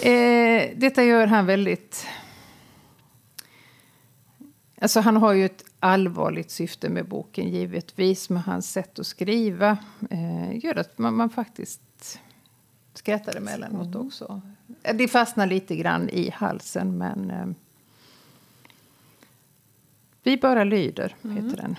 Eh, 0.03 0.71
detta 0.77 1.05
gör 1.05 1.27
han 1.27 1.47
väldigt... 1.47 2.07
Alltså 4.81 5.01
han 5.01 5.17
har 5.17 5.33
ju 5.33 5.45
ett 5.45 5.65
allvarligt 5.81 6.51
syfte 6.51 6.89
med 6.89 7.09
boken 7.09 7.49
givetvis. 7.49 8.31
Men 8.31 8.43
hans 8.43 8.73
sätt 8.73 8.99
att 8.99 9.07
skriva 9.07 9.79
eh, 10.11 10.65
gör 10.65 10.79
att 10.79 10.99
man, 10.99 11.17
man 11.17 11.31
faktiskt 11.31 12.21
skrattar 12.95 13.37
emellanåt 13.37 13.95
mm. 13.95 14.07
också. 14.07 14.41
Det 14.95 15.09
fastnar 15.09 15.47
lite 15.47 15.77
grann 15.77 16.09
i 16.09 16.31
halsen 16.31 16.99
men 16.99 17.31
eh, 17.31 17.47
Vi 20.23 20.37
bara 20.37 20.65
lyder, 20.65 21.17
mm. 21.25 21.37
heter 21.37 21.63
den. 21.63 21.77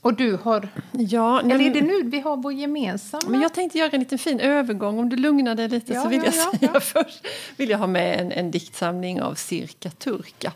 Och 0.00 0.14
du 0.14 0.36
har... 0.36 0.68
Ja, 0.92 1.40
eller 1.40 1.60
är 1.60 1.74
det 1.74 1.80
nu 1.80 2.02
vi 2.02 2.20
har 2.20 2.36
vår 2.36 2.52
gemensamma? 2.52 3.28
Men 3.28 3.40
jag 3.40 3.54
tänkte 3.54 3.78
göra 3.78 3.90
en 3.90 4.00
liten 4.00 4.18
fin 4.18 4.40
övergång. 4.40 4.98
Om 4.98 5.08
du 5.08 5.16
lugnar 5.16 5.54
dig 5.54 5.68
lite 5.68 5.92
ja, 5.92 6.02
så 6.02 6.08
vill 6.08 6.18
ja, 6.18 6.24
jag 6.24 6.34
säga 6.34 6.70
ja. 6.74 6.80
först 7.04 7.26
vill 7.56 7.70
jag 7.70 7.78
ha 7.78 7.86
med 7.86 8.20
en, 8.20 8.32
en 8.32 8.50
diktsamling 8.50 9.22
av 9.22 9.34
Cirka 9.34 9.90
Turka. 9.90 10.52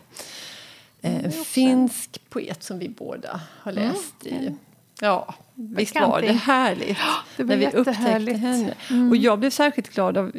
En 1.05 1.31
finsk 1.31 2.29
poet 2.29 2.63
som 2.63 2.79
vi 2.79 2.89
båda 2.89 3.41
har 3.61 3.71
läst 3.71 4.25
mm. 4.25 4.43
i. 4.43 4.55
Ja, 5.01 5.35
visst 5.53 5.95
var 5.95 6.21
det 6.21 6.31
härligt 6.31 6.97
det 7.37 7.43
när 7.43 7.57
vi 7.57 7.67
upptäckte 7.67 8.33
henne. 8.33 8.73
Mm. 8.89 9.09
Och 9.09 9.17
jag 9.17 9.39
blev 9.39 9.49
särskilt 9.49 9.89
glad 9.93 10.17
av, 10.17 10.31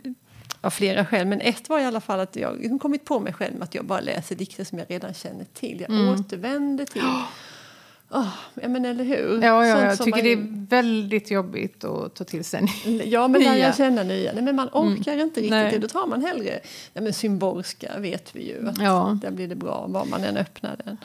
av 0.61 0.71
flera 0.71 1.07
skäl. 1.07 1.27
Men 1.27 1.41
ett 1.41 1.69
var 1.69 1.81
i 1.81 1.85
alla 1.85 2.01
fall 2.01 2.21
att 2.21 2.37
jag 2.37 2.79
kommit 2.83 3.05
på 3.05 3.21
mig 3.21 3.33
själv 3.33 3.55
med 3.55 3.63
att 3.63 3.75
jag 3.75 3.85
bara 3.85 4.01
läser 4.01 4.37
dikter 4.37 4.65
som 4.65 4.79
jag 4.79 4.91
redan 4.91 5.15
känner 5.15 5.45
till. 5.45 5.81
Jag 5.81 5.91
mm. 5.91 6.09
återvänder 6.09 6.85
till 6.85 7.03
Oh, 8.11 8.29
ja, 8.63 8.69
men 8.69 8.85
eller 8.85 9.05
hur? 9.05 9.43
Ja, 9.43 9.67
ja 9.67 9.85
jag 9.85 9.99
tycker 9.99 10.11
man... 10.11 10.23
det 10.23 10.33
är 10.33 10.67
väldigt 10.69 11.31
jobbigt 11.31 11.85
att 11.85 12.15
ta 12.15 12.25
till 12.25 12.45
sig 12.45 12.67
Ja, 13.05 13.29
men 13.29 13.43
när 13.43 13.57
jag 13.57 13.77
känner 13.77 14.05
nya. 14.05 14.33
Nej, 14.33 14.43
men 14.43 14.57
man 14.57 14.69
mm. 14.69 14.89
orkar 14.89 15.13
mm. 15.13 15.27
inte 15.27 15.41
riktigt 15.41 15.51
Nej. 15.51 15.73
det. 15.73 15.79
Då 15.79 15.89
tar 15.89 16.07
man 16.07 16.25
hellre... 16.25 16.61
Nej, 16.93 17.05
men 17.05 17.13
Symborska 17.13 17.99
vet 17.99 18.37
vi 18.37 18.49
ju. 18.49 18.69
Att 18.69 18.81
ja. 18.81 19.19
Där 19.23 19.31
blir 19.31 19.49
det 19.49 19.55
bra 19.55 19.87
var 19.89 20.05
man 20.05 20.25
än 20.25 20.37
öppnar 20.37 20.77
den. 20.85 20.97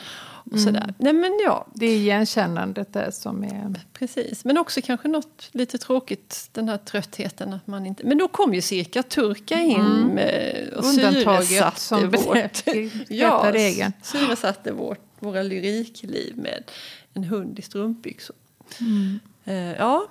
Och 0.43 0.51
mm. 0.51 0.65
sådär. 0.65 0.93
Nej, 0.97 1.13
men 1.13 1.39
ja. 1.45 1.67
Det 1.73 1.85
är 1.85 1.95
igenkännandet 1.95 2.93
där 2.93 3.11
som 3.11 3.43
är... 3.43 3.75
Precis, 3.93 4.45
men 4.45 4.57
också 4.57 4.81
kanske 4.83 5.07
något 5.07 5.49
lite 5.51 5.77
tråkigt, 5.77 6.49
den 6.51 6.69
här 6.69 6.77
tröttheten. 6.77 7.53
Att 7.53 7.67
man 7.67 7.85
inte... 7.85 8.05
Men 8.05 8.17
då 8.17 8.27
kom 8.27 8.53
ju 8.53 8.61
cirka 8.61 9.03
Turka 9.03 9.59
in 9.59 9.79
mm. 9.79 10.07
med, 10.07 10.69
och 10.77 10.85
syresatte 10.85 11.79
som 11.79 12.09
vårt... 12.09 12.63
ja, 13.07 13.53
syresatte 14.01 14.71
vårt 14.71 15.10
våra 15.21 15.43
lyrikliv 15.43 16.37
med 16.37 16.71
en 17.13 17.23
hund 17.23 17.59
i 17.59 17.61
strumpbyxor. 17.61 18.35
Mm. 18.79 19.19
Uh, 19.47 19.77
ja, 19.77 20.07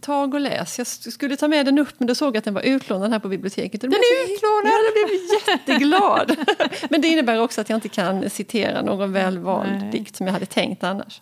tag 0.00 0.34
och 0.34 0.40
läs. 0.40 0.78
Jag 0.78 0.86
skulle 0.86 1.36
ta 1.36 1.48
med 1.48 1.66
den 1.66 1.78
upp 1.78 1.94
men 1.98 2.08
då 2.08 2.14
såg 2.14 2.28
jag 2.28 2.38
att 2.38 2.44
den 2.44 2.54
var 2.54 2.62
utlånad 2.62 3.12
här 3.12 3.18
på 3.18 3.28
biblioteket. 3.28 3.80
Den 3.80 3.92
är 3.92 4.34
utlånad! 4.34 4.72
Ja, 4.72 4.78
jag 4.94 5.08
blev 5.08 5.20
jätteglad. 5.48 6.36
men 6.90 7.00
det 7.00 7.08
innebär 7.08 7.40
också 7.40 7.60
att 7.60 7.68
jag 7.68 7.76
inte 7.76 7.88
kan 7.88 8.30
citera 8.30 8.82
någon 8.82 9.12
välvald 9.12 9.78
Nej. 9.80 9.90
dikt 9.90 10.16
som 10.16 10.26
jag 10.26 10.34
hade 10.34 10.46
tänkt 10.46 10.84
annars. 10.84 11.20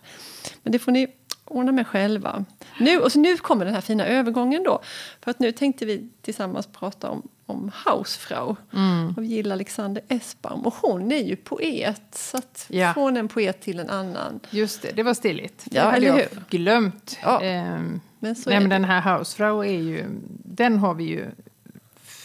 Men 0.63 0.71
det 0.71 0.79
får 0.79 0.91
ni 0.91 1.07
ordna 1.45 1.71
med 1.71 1.87
själva. 1.87 2.45
Nu, 2.79 2.99
och 2.99 3.11
så 3.11 3.19
nu 3.19 3.37
kommer 3.37 3.65
den 3.65 3.73
här 3.73 3.81
fina 3.81 4.05
övergången 4.05 4.63
då. 4.63 4.79
För 5.21 5.31
att 5.31 5.39
nu 5.39 5.51
tänkte 5.51 5.85
vi 5.85 6.09
tillsammans 6.21 6.67
prata 6.67 7.09
om, 7.09 7.27
om 7.45 7.71
Hausfrau 7.75 8.55
Mm. 8.73 9.13
av 9.17 9.23
Jill 9.25 9.51
Alexander 9.51 10.03
Esbaum. 10.07 10.61
Och 10.61 10.73
hon 10.81 11.11
är 11.11 11.23
ju 11.23 11.35
poet, 11.35 12.01
så 12.11 12.37
Ja. 12.67 12.93
från 12.93 13.17
en 13.17 13.27
poet 13.27 13.61
till 13.61 13.79
en 13.79 13.89
annan. 13.89 14.39
Just 14.49 14.81
det, 14.81 14.91
det 14.95 15.03
var 15.03 15.13
stiligt. 15.13 15.63
Det 15.65 15.77
Ja, 15.77 15.83
hade 15.91 16.05
jag 16.05 16.13
hur? 16.13 16.27
glömt. 16.49 17.17
Ja, 17.23 17.41
Ehm, 17.41 17.99
Men 18.19 18.35
så 18.35 18.49
nej, 18.49 18.59
men 18.59 18.69
den 18.69 18.83
här 18.85 19.01
Hausfrau 19.01 19.59
är 19.63 19.81
ju, 19.81 20.05
den 20.43 20.79
har 20.79 20.93
vi 20.93 21.03
ju 21.03 21.25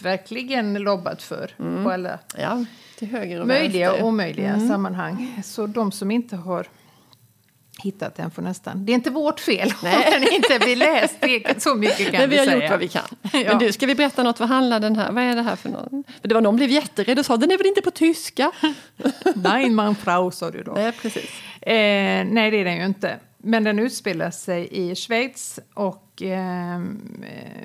verkligen 0.02 0.74
lobbat 0.74 1.22
för 1.22 1.50
Mm. 1.58 1.84
på 1.84 1.90
alla 1.90 2.18
Ja, 2.38 2.64
till 2.98 3.08
höger 3.08 3.40
och 3.40 3.46
möjliga 3.46 3.92
och 3.92 4.06
omöjliga 4.08 4.48
Mm. 4.54 4.68
sammanhang. 4.68 5.42
Så 5.44 5.66
de 5.66 5.92
som 5.92 6.10
inte 6.10 6.36
har 6.36 6.66
hittat 7.80 8.14
den 8.16 8.30
får 8.30 8.42
nästan... 8.42 8.84
Det 8.86 8.92
är 8.92 8.94
inte 8.94 9.10
vårt 9.10 9.40
fel 9.40 9.72
Nej. 9.82 9.96
om 10.14 10.20
den 10.24 10.32
inte 10.34 10.58
blir 10.58 10.76
läst. 10.76 11.16
Det, 11.20 11.62
så 11.62 11.74
mycket 11.74 12.10
kan 12.10 12.20
Men 12.20 12.30
vi 12.30 12.38
har 12.38 12.44
säga. 12.44 12.62
gjort 12.62 12.70
vad 12.70 12.80
vi 12.80 12.88
kan. 12.88 13.02
Ja. 13.32 13.40
Men 13.46 13.58
du, 13.58 13.72
ska 13.72 13.86
vi 13.86 13.94
berätta 13.94 14.22
något? 14.22 14.40
Vad 14.40 14.48
handlar 14.48 14.80
den 14.80 14.96
här? 14.96 15.12
Vad 15.12 15.24
är 15.24 15.36
det 15.36 15.42
här 15.42 15.56
för 15.56 15.68
någon? 15.68 16.04
För 16.20 16.28
det 16.28 16.34
var 16.34 16.40
någon 16.40 16.56
blev 16.56 16.70
jätterädd 16.70 17.18
och 17.18 17.26
sa 17.26 17.36
den 17.36 17.50
är 17.50 17.58
väl 17.58 17.66
inte 17.66 17.82
på 17.82 17.90
tyska? 17.90 18.52
Nej, 19.34 19.70
man 19.70 19.94
Frau 19.94 20.30
sa 20.30 20.50
du 20.50 20.62
då. 20.62 20.72
Nej, 20.72 20.92
precis. 20.92 21.30
Eh, 21.62 22.24
nej, 22.24 22.50
det 22.50 22.56
är 22.56 22.64
den 22.64 22.76
ju 22.76 22.84
inte. 22.86 23.16
Men 23.42 23.64
den 23.64 23.78
utspelar 23.78 24.30
sig 24.30 24.68
i 24.70 24.94
Schweiz 24.94 25.60
och 25.74 26.22
eh, 26.22 26.80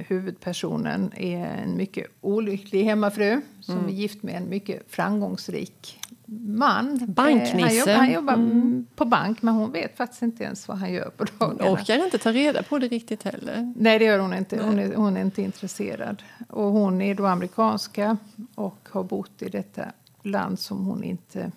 huvudpersonen 0.08 1.12
är 1.16 1.46
en 1.64 1.78
mycket 1.78 2.06
olycklig 2.22 2.84
hemmafru 2.84 3.42
som 3.62 3.76
Mm. 3.78 3.88
är 3.90 3.92
gift 3.94 4.24
med 4.24 4.36
en 4.36 4.50
mycket 4.50 4.84
framgångsrik 4.90 6.00
man. 6.28 7.00
Banknisse. 7.08 7.92
Eh, 7.92 7.98
han 7.98 8.12
jobbar, 8.12 8.32
han 8.32 8.42
jobbar 8.42 8.56
Mm. 8.56 8.86
på 8.96 9.06
bank, 9.06 9.42
men 9.42 9.54
hon 9.54 9.72
vet 9.72 9.98
faktiskt 9.98 10.22
inte 10.22 10.44
ens 10.44 10.68
vad 10.68 10.78
han 10.78 10.94
gör 10.94 11.10
på 11.18 11.26
Hon 11.40 11.58
dagarna. 11.58 11.72
orkar 11.72 12.06
inte 12.06 12.18
ta 12.18 12.32
reda 12.32 12.64
på 12.64 12.80
det 12.80 12.88
riktigt 12.88 13.24
heller. 13.24 13.74
Nej, 13.78 14.00
det 14.00 14.06
gör 14.06 14.20
hon 14.20 14.34
inte. 14.34 14.64
Hon 14.64 14.80
är, 14.80 14.96
hon 14.96 15.18
är 15.18 15.22
inte 15.22 15.42
intresserad. 15.42 16.24
Och 16.50 16.64
hon 16.72 17.02
är 17.02 17.16
då 17.16 17.26
amerikanska 17.26 18.18
och 18.56 18.88
har 18.92 19.04
bott 19.04 19.42
i 19.42 19.50
detta 19.50 19.86
land 20.24 20.60
som 20.60 20.86
hon 20.86 21.04
inte 21.04 21.52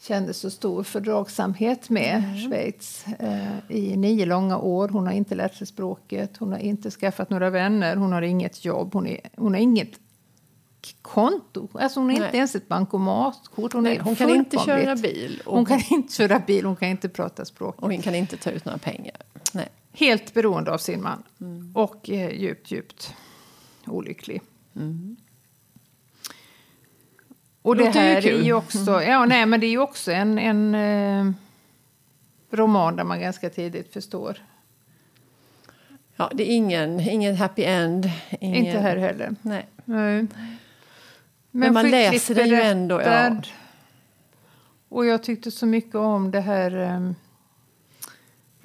kände 0.00 0.34
så 0.34 0.50
stor 0.50 0.82
fördragsamhet 0.82 1.90
med, 1.90 2.22
Schweiz, 2.46 3.04
eh, 3.18 3.58
i 3.68 3.96
nio 3.96 4.26
långa 4.26 4.58
år. 4.58 4.88
Hon 4.88 5.06
har 5.06 5.12
inte 5.12 5.34
lärt 5.34 5.54
sig 5.54 5.66
språket, 5.66 6.36
hon 6.36 6.52
har 6.52 6.58
inte 6.58 6.90
skaffat 6.90 7.30
några 7.30 7.50
vänner, 7.50 7.96
hon 7.96 8.12
har 8.12 8.22
inget 8.22 8.64
jobb, 8.64 8.94
hon, 8.94 9.06
är, 9.06 9.20
hon 9.36 9.54
har 9.54 9.60
inget 9.60 9.90
konto. 11.02 11.68
Alltså 11.72 12.00
hon 12.00 12.10
har 12.10 12.24
inte 12.24 12.36
ens 12.36 12.54
ett 12.54 12.68
bankomatkort. 12.68 13.72
Hon, 13.72 13.82
Nej, 13.82 13.96
är 13.96 14.00
hon 14.00 14.16
kan 14.16 14.30
inte 14.30 14.58
köra 14.58 14.96
bil 14.96 15.42
och 15.46 15.56
Hon 15.56 15.66
kan 15.66 15.82
inte 15.90 16.14
köra 16.14 16.38
bil, 16.38 16.64
hon 16.64 16.76
kan 16.76 16.88
inte 16.88 17.08
prata 17.08 17.44
språk. 17.44 17.82
och 17.82 17.90
hon 17.90 18.02
kan 18.02 18.14
inte 18.14 18.36
ta 18.36 18.50
ut 18.50 18.64
några 18.64 18.78
pengar. 18.78 19.16
Nej. 19.52 19.68
Helt 19.92 20.34
beroende 20.34 20.72
av 20.72 20.78
sin 20.78 21.02
man. 21.02 21.22
Mm. 21.40 21.72
Och 21.76 22.10
eh, 22.10 22.40
djupt, 22.40 22.70
djupt 22.70 23.14
olycklig. 23.86 24.42
Och 27.62 27.76
det 27.76 27.84
ju 27.84 27.90
här 27.90 28.16
är 28.16 28.22
kul. 28.22 28.34
Mm. 28.34 28.46
ju 28.46 28.52
också, 28.52 29.02
ja, 29.02 29.26
nej, 29.26 29.46
men 29.46 29.60
det 29.60 29.66
är 29.66 29.70
ju 29.70 29.78
också 29.78 30.12
en, 30.12 30.38
en 30.38 30.74
eh, 30.74 31.32
roman 32.50 32.96
där 32.96 33.04
man 33.04 33.20
ganska 33.20 33.50
tidigt 33.50 33.92
förstår. 33.92 34.38
Ja, 36.16 36.30
det 36.34 36.42
är 36.50 36.56
ingen, 36.56 37.00
ingen 37.00 37.36
happy 37.36 37.64
end. 37.64 38.10
Ingen, 38.40 38.66
Inte 38.66 38.78
här 38.78 38.96
heller. 38.96 39.34
Nej. 39.42 39.66
Nej. 39.84 40.26
Men 41.52 41.74
man 41.74 41.90
läser 41.90 42.34
den 42.34 42.48
ju 42.48 42.60
ändå, 42.60 43.02
ja. 43.02 43.36
Och 44.88 45.06
jag 45.06 45.22
tyckte 45.22 45.50
så 45.50 45.66
mycket 45.66 45.94
om 45.94 46.30
det 46.30 46.40
här 46.40 46.76
ehm, 46.76 47.14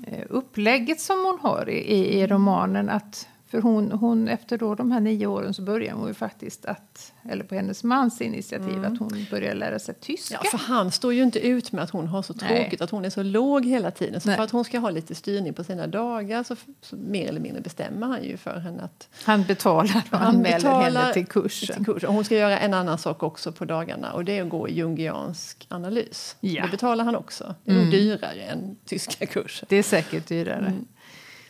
eh, 0.08 0.24
upplägget 0.30 1.02
som 1.02 1.26
hon 1.26 1.40
har 1.40 1.70
i, 1.70 2.20
i 2.20 2.28
romanen. 2.28 2.90
Att, 2.90 3.28
för 3.50 3.62
hon, 3.62 3.92
hon, 3.92 4.28
efter 4.28 4.58
då 4.58 4.76
de 4.76 4.92
här 4.92 5.00
nio 5.00 5.28
åren 5.28 5.54
så 5.54 5.62
börjar 5.62 5.94
hon 5.94 6.08
ju 6.08 6.14
faktiskt 6.14 6.66
att, 6.66 7.14
eller 7.30 7.44
på 7.44 7.56
hennes 7.56 7.84
mans 7.84 8.22
initiativ, 8.22 8.86
att 8.86 9.00
hon 9.00 9.26
börjar 9.32 9.56
lära 9.56 9.80
sig 9.80 9.96
tyska. 9.96 10.36
Mm. 10.36 10.48
Ja, 10.52 10.58
för 10.58 10.66
han 10.68 10.92
står 10.92 11.14
ju 11.14 11.24
inte 11.24 11.40
ut 11.40 11.72
med 11.72 11.84
att 11.84 11.90
hon 11.90 12.08
har 12.08 12.22
så 12.22 12.34
Nej. 12.42 12.62
tråkigt, 12.62 12.82
att 12.82 12.90
hon 12.90 13.06
är 13.06 13.10
så 13.10 13.24
låg 13.24 13.66
hela 13.66 13.92
tiden. 13.92 14.22
Så 14.22 14.28
Nej. 14.28 14.36
för 14.36 14.44
att 14.44 14.52
hon 14.52 14.66
ska 14.66 14.80
ha 14.80 14.90
lite 14.90 15.16
styrning 15.16 15.54
på 15.54 15.64
sina 15.64 15.88
dagar 15.88 16.44
så, 16.44 16.56
så 16.82 16.96
mer 16.96 17.28
eller 17.28 17.40
mindre 17.40 17.62
bestämmer 17.62 18.08
han 18.08 18.24
ju 18.24 18.38
för 18.38 18.60
henne 18.60 18.84
att 18.84 19.10
Han 19.24 19.44
betalar 19.44 20.04
och 20.12 20.18
Han 20.18 20.36
anmäler 20.36 20.58
betalar 20.58 21.02
henne 21.02 21.14
till 21.14 21.26
kursen. 21.28 21.76
till 21.76 21.86
kurs. 21.86 22.04
Och 22.04 22.14
hon 22.14 22.26
ska 22.26 22.36
göra 22.36 22.60
en 22.60 22.74
annan 22.74 22.98
sak 22.98 23.24
också 23.24 23.52
på 23.52 23.66
dagarna 23.66 24.14
och 24.14 24.26
det 24.26 24.38
är 24.38 24.44
att 24.44 24.50
gå 24.50 24.70
i 24.70 24.74
jungiansk 24.74 25.68
analys. 25.70 26.36
Ja. 26.40 26.64
Det 26.64 26.72
betalar 26.72 27.06
han 27.06 27.16
också. 27.16 27.56
Det 27.64 27.72
är 27.72 27.76
nog 27.76 27.92
dyrare 27.92 28.42
än 28.42 28.76
tyska 28.86 29.26
kursen. 29.26 29.66
Det 29.70 29.76
är 29.76 29.84
säkert 29.84 30.28
dyrare. 30.28 30.74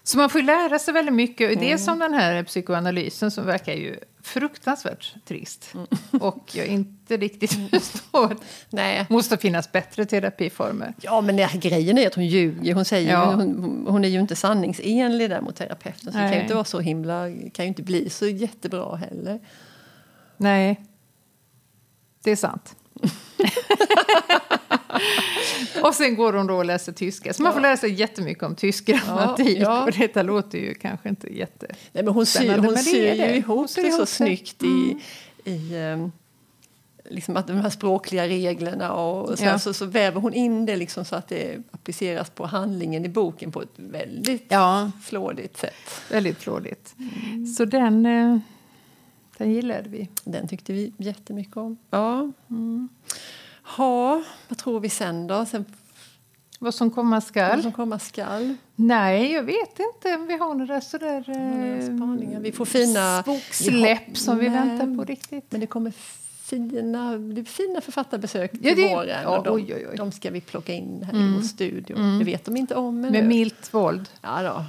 Så 0.07 0.17
man 0.17 0.29
får 0.29 0.41
lära 0.41 0.79
sig 0.79 0.93
väldigt 0.93 1.13
mycket. 1.15 1.59
Det 1.59 1.71
är 1.71 1.77
som 1.77 1.99
den 1.99 2.13
här 2.13 2.43
psykoanalysen 2.43 3.31
som 3.31 3.45
verkar 3.45 3.73
ju 3.73 3.99
fruktansvärt 4.21 5.15
trist. 5.25 5.73
Och 6.21 6.51
jag 6.55 6.65
inte 6.67 7.17
riktigt 7.17 7.51
förstår. 7.69 8.37
Nej. 8.69 9.05
måste 9.09 9.37
finnas 9.37 9.71
bättre 9.71 10.05
terapiformer. 10.05 10.93
Ja, 11.01 11.21
men 11.21 11.35
det, 11.35 11.49
grejen 11.53 11.97
är 11.97 12.07
att 12.07 12.15
hon 12.15 12.25
ljuger. 12.27 12.73
Hon, 12.73 12.85
säger, 12.85 13.11
Ja. 13.11 13.33
hon, 13.35 13.85
hon 13.89 14.05
är 14.05 14.09
ju 14.09 14.19
inte 14.19 14.35
sanningsenlig 14.35 15.29
där 15.29 15.41
mot 15.41 15.55
terapeuten. 15.55 15.99
Så 15.99 16.05
det 16.05 16.11
kan 16.13 16.21
Nej. 16.23 16.35
ju 16.35 16.41
inte 16.41 16.53
vara 16.53 16.65
så 16.65 16.79
himla, 16.79 17.23
kan 17.53 17.65
ju 17.65 17.67
inte 17.67 17.83
bli 17.83 18.09
så 18.09 18.27
jättebra 18.27 18.95
heller. 18.95 19.39
Nej, 20.37 20.81
det 22.23 22.31
är 22.31 22.35
sant. 22.35 22.75
och 25.81 25.95
sen 25.95 26.15
går 26.15 26.33
hon 26.33 26.47
då 26.47 26.55
och 26.55 26.65
läser 26.65 26.91
tyska. 26.91 27.33
Så 27.33 27.43
man 27.43 27.53
får 27.53 27.61
lära 27.61 27.77
sig 27.77 27.93
jättemycket 27.93 28.43
om 28.43 28.55
tysk 28.55 28.85
grammatik. 28.85 29.57
Ja, 29.57 29.61
ja. 29.61 29.83
Och 29.83 29.91
detta 29.91 30.21
låter 30.23 30.57
ju 30.57 30.73
kanske 30.73 31.09
inte 31.09 31.37
jätte... 31.37 31.67
Nej, 31.91 32.03
men 32.03 32.13
hon 32.13 32.25
syr, 32.25 32.57
hon 32.57 32.77
syr 32.77 33.13
ju. 33.13 33.21
Hon 33.21 33.35
ihop 33.35 33.69
syr 33.69 33.83
det 33.83 33.89
så 33.91 33.97
ihop 33.97 34.09
snyggt 34.09 34.63
i, 34.63 34.97
i 35.43 35.75
ehm, 35.75 36.11
liksom 37.09 37.37
att 37.37 37.47
de 37.47 37.53
här 37.53 37.69
språkliga 37.69 38.27
reglerna 38.27 38.93
och 38.93 39.37
sen 39.37 39.47
Ja. 39.47 39.59
så, 39.59 39.73
så 39.73 39.85
väver 39.85 40.21
hon 40.21 40.33
in 40.33 40.65
det 40.65 40.75
liksom 40.75 41.05
så 41.05 41.15
att 41.15 41.27
det 41.27 41.57
appliceras 41.71 42.29
på 42.29 42.45
handlingen 42.45 43.05
i 43.05 43.09
boken 43.09 43.51
på 43.51 43.61
ett 43.61 43.73
väldigt 43.75 44.45
Ja, 44.49 44.91
flådigt 45.03 45.57
sätt. 45.57 45.73
väldigt 46.11 46.37
flådigt. 46.37 46.95
Så 47.57 47.65
den, 47.65 48.05
eh, 48.05 48.39
den 49.37 49.51
gillade 49.53 49.89
vi. 49.89 50.09
Den 50.23 50.47
tyckte 50.47 50.73
vi 50.73 50.93
jättemycket 50.97 51.57
om. 51.57 51.77
Ja. 51.89 52.31
Ha, 53.63 54.23
vad 54.47 54.57
tror 54.57 54.79
vi 54.79 54.89
sen 54.89 55.27
då? 55.27 55.45
Sen 55.45 55.65
Vad 56.59 56.75
som 56.75 56.91
komma 56.91 57.15
vad 57.15 57.23
skall? 57.23 57.61
som 57.63 57.71
komma 57.71 57.99
skall? 57.99 58.55
Nej, 58.75 59.31
jag 59.31 59.43
vet 59.43 59.79
inte. 59.79 60.17
Vi 60.27 60.37
har 60.37 60.53
några 60.55 60.81
sådär... 60.81 61.23
Några 61.89 62.23
Eh. 62.35 62.39
Vi 62.39 62.51
får 62.51 62.65
fina... 62.65 63.23
boksläpp 63.25 64.07
har- 64.07 64.15
som 64.15 64.37
vi 64.37 64.49
Nej, 64.49 64.59
väntar 64.67 64.95
på 64.97 65.03
riktigt. 65.03 65.45
Men 65.49 65.61
det 65.61 65.67
kommer 65.67 65.91
fina, 66.43 67.17
det 67.17 67.45
fina 67.45 67.81
författarbesök 67.81 68.51
till 68.51 68.59
Ja, 68.65 68.75
det- 68.75 68.95
våren. 68.95 69.21
ja, 69.23 69.37
och 69.37 69.43
de, 69.43 69.53
oj, 69.55 69.73
oj, 69.75 69.87
oj. 69.91 69.97
de 69.97 70.11
ska 70.11 70.29
vi 70.31 70.41
plocka 70.41 70.73
in 70.73 71.03
här 71.03 71.13
i 71.29 71.33
vår 71.33 71.41
studio. 71.41 71.95
Det 72.19 72.23
vet 72.25 72.45
de 72.45 72.57
inte 72.57 72.75
om 72.75 73.05
ännu. 73.05 73.11
Med 73.11 73.27
milt 73.27 73.73
våld. 73.73 74.09
Ja 74.21 74.43
då. 74.43 74.65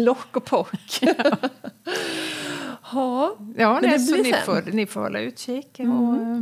Lock 0.00 0.36
och 0.36 0.44
pock. 0.44 0.98
ja, 1.00 1.14
Ja, 3.56 3.78
Men 3.80 3.90
det 3.90 3.98
så 3.98 4.12
blir 4.12 4.22
ni 4.22 4.30
sen. 4.32 4.44
får, 4.46 4.62
ni 4.72 4.86
får 4.86 5.00
hålla 5.00 5.20
utkik 5.20 5.68
och 5.78 5.84
eh, 6.16 6.40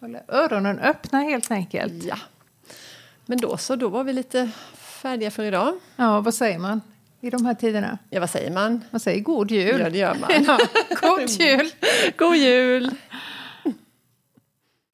hålla 0.00 0.18
öronen 0.28 0.78
öppna 0.78 1.18
helt 1.20 1.50
enkelt. 1.50 2.04
ja. 2.04 2.16
Men 3.26 3.38
då 3.38 3.56
så, 3.56 3.76
då 3.76 3.88
var 3.88 4.04
vi 4.04 4.12
lite 4.12 4.50
färdiga 4.76 5.30
för 5.30 5.44
idag. 5.44 5.74
Ja, 5.96 6.20
vad 6.20 6.34
säger 6.34 6.58
man 6.58 6.80
i 7.20 7.30
de 7.30 7.46
här 7.46 7.54
tiderna? 7.54 7.98
Ja, 8.10 8.20
vad 8.20 8.30
säger 8.30 8.50
man? 8.50 8.84
Man 8.90 9.00
säger 9.00 9.20
god 9.20 9.50
jul. 9.50 9.80
Ja, 9.80 9.90
det 9.90 9.98
gör 9.98 10.14
man. 10.20 10.30
Ja, 10.46 10.58
god 11.08 11.28
jul! 11.28 11.70
God 12.16 12.36
jul! 12.36 12.90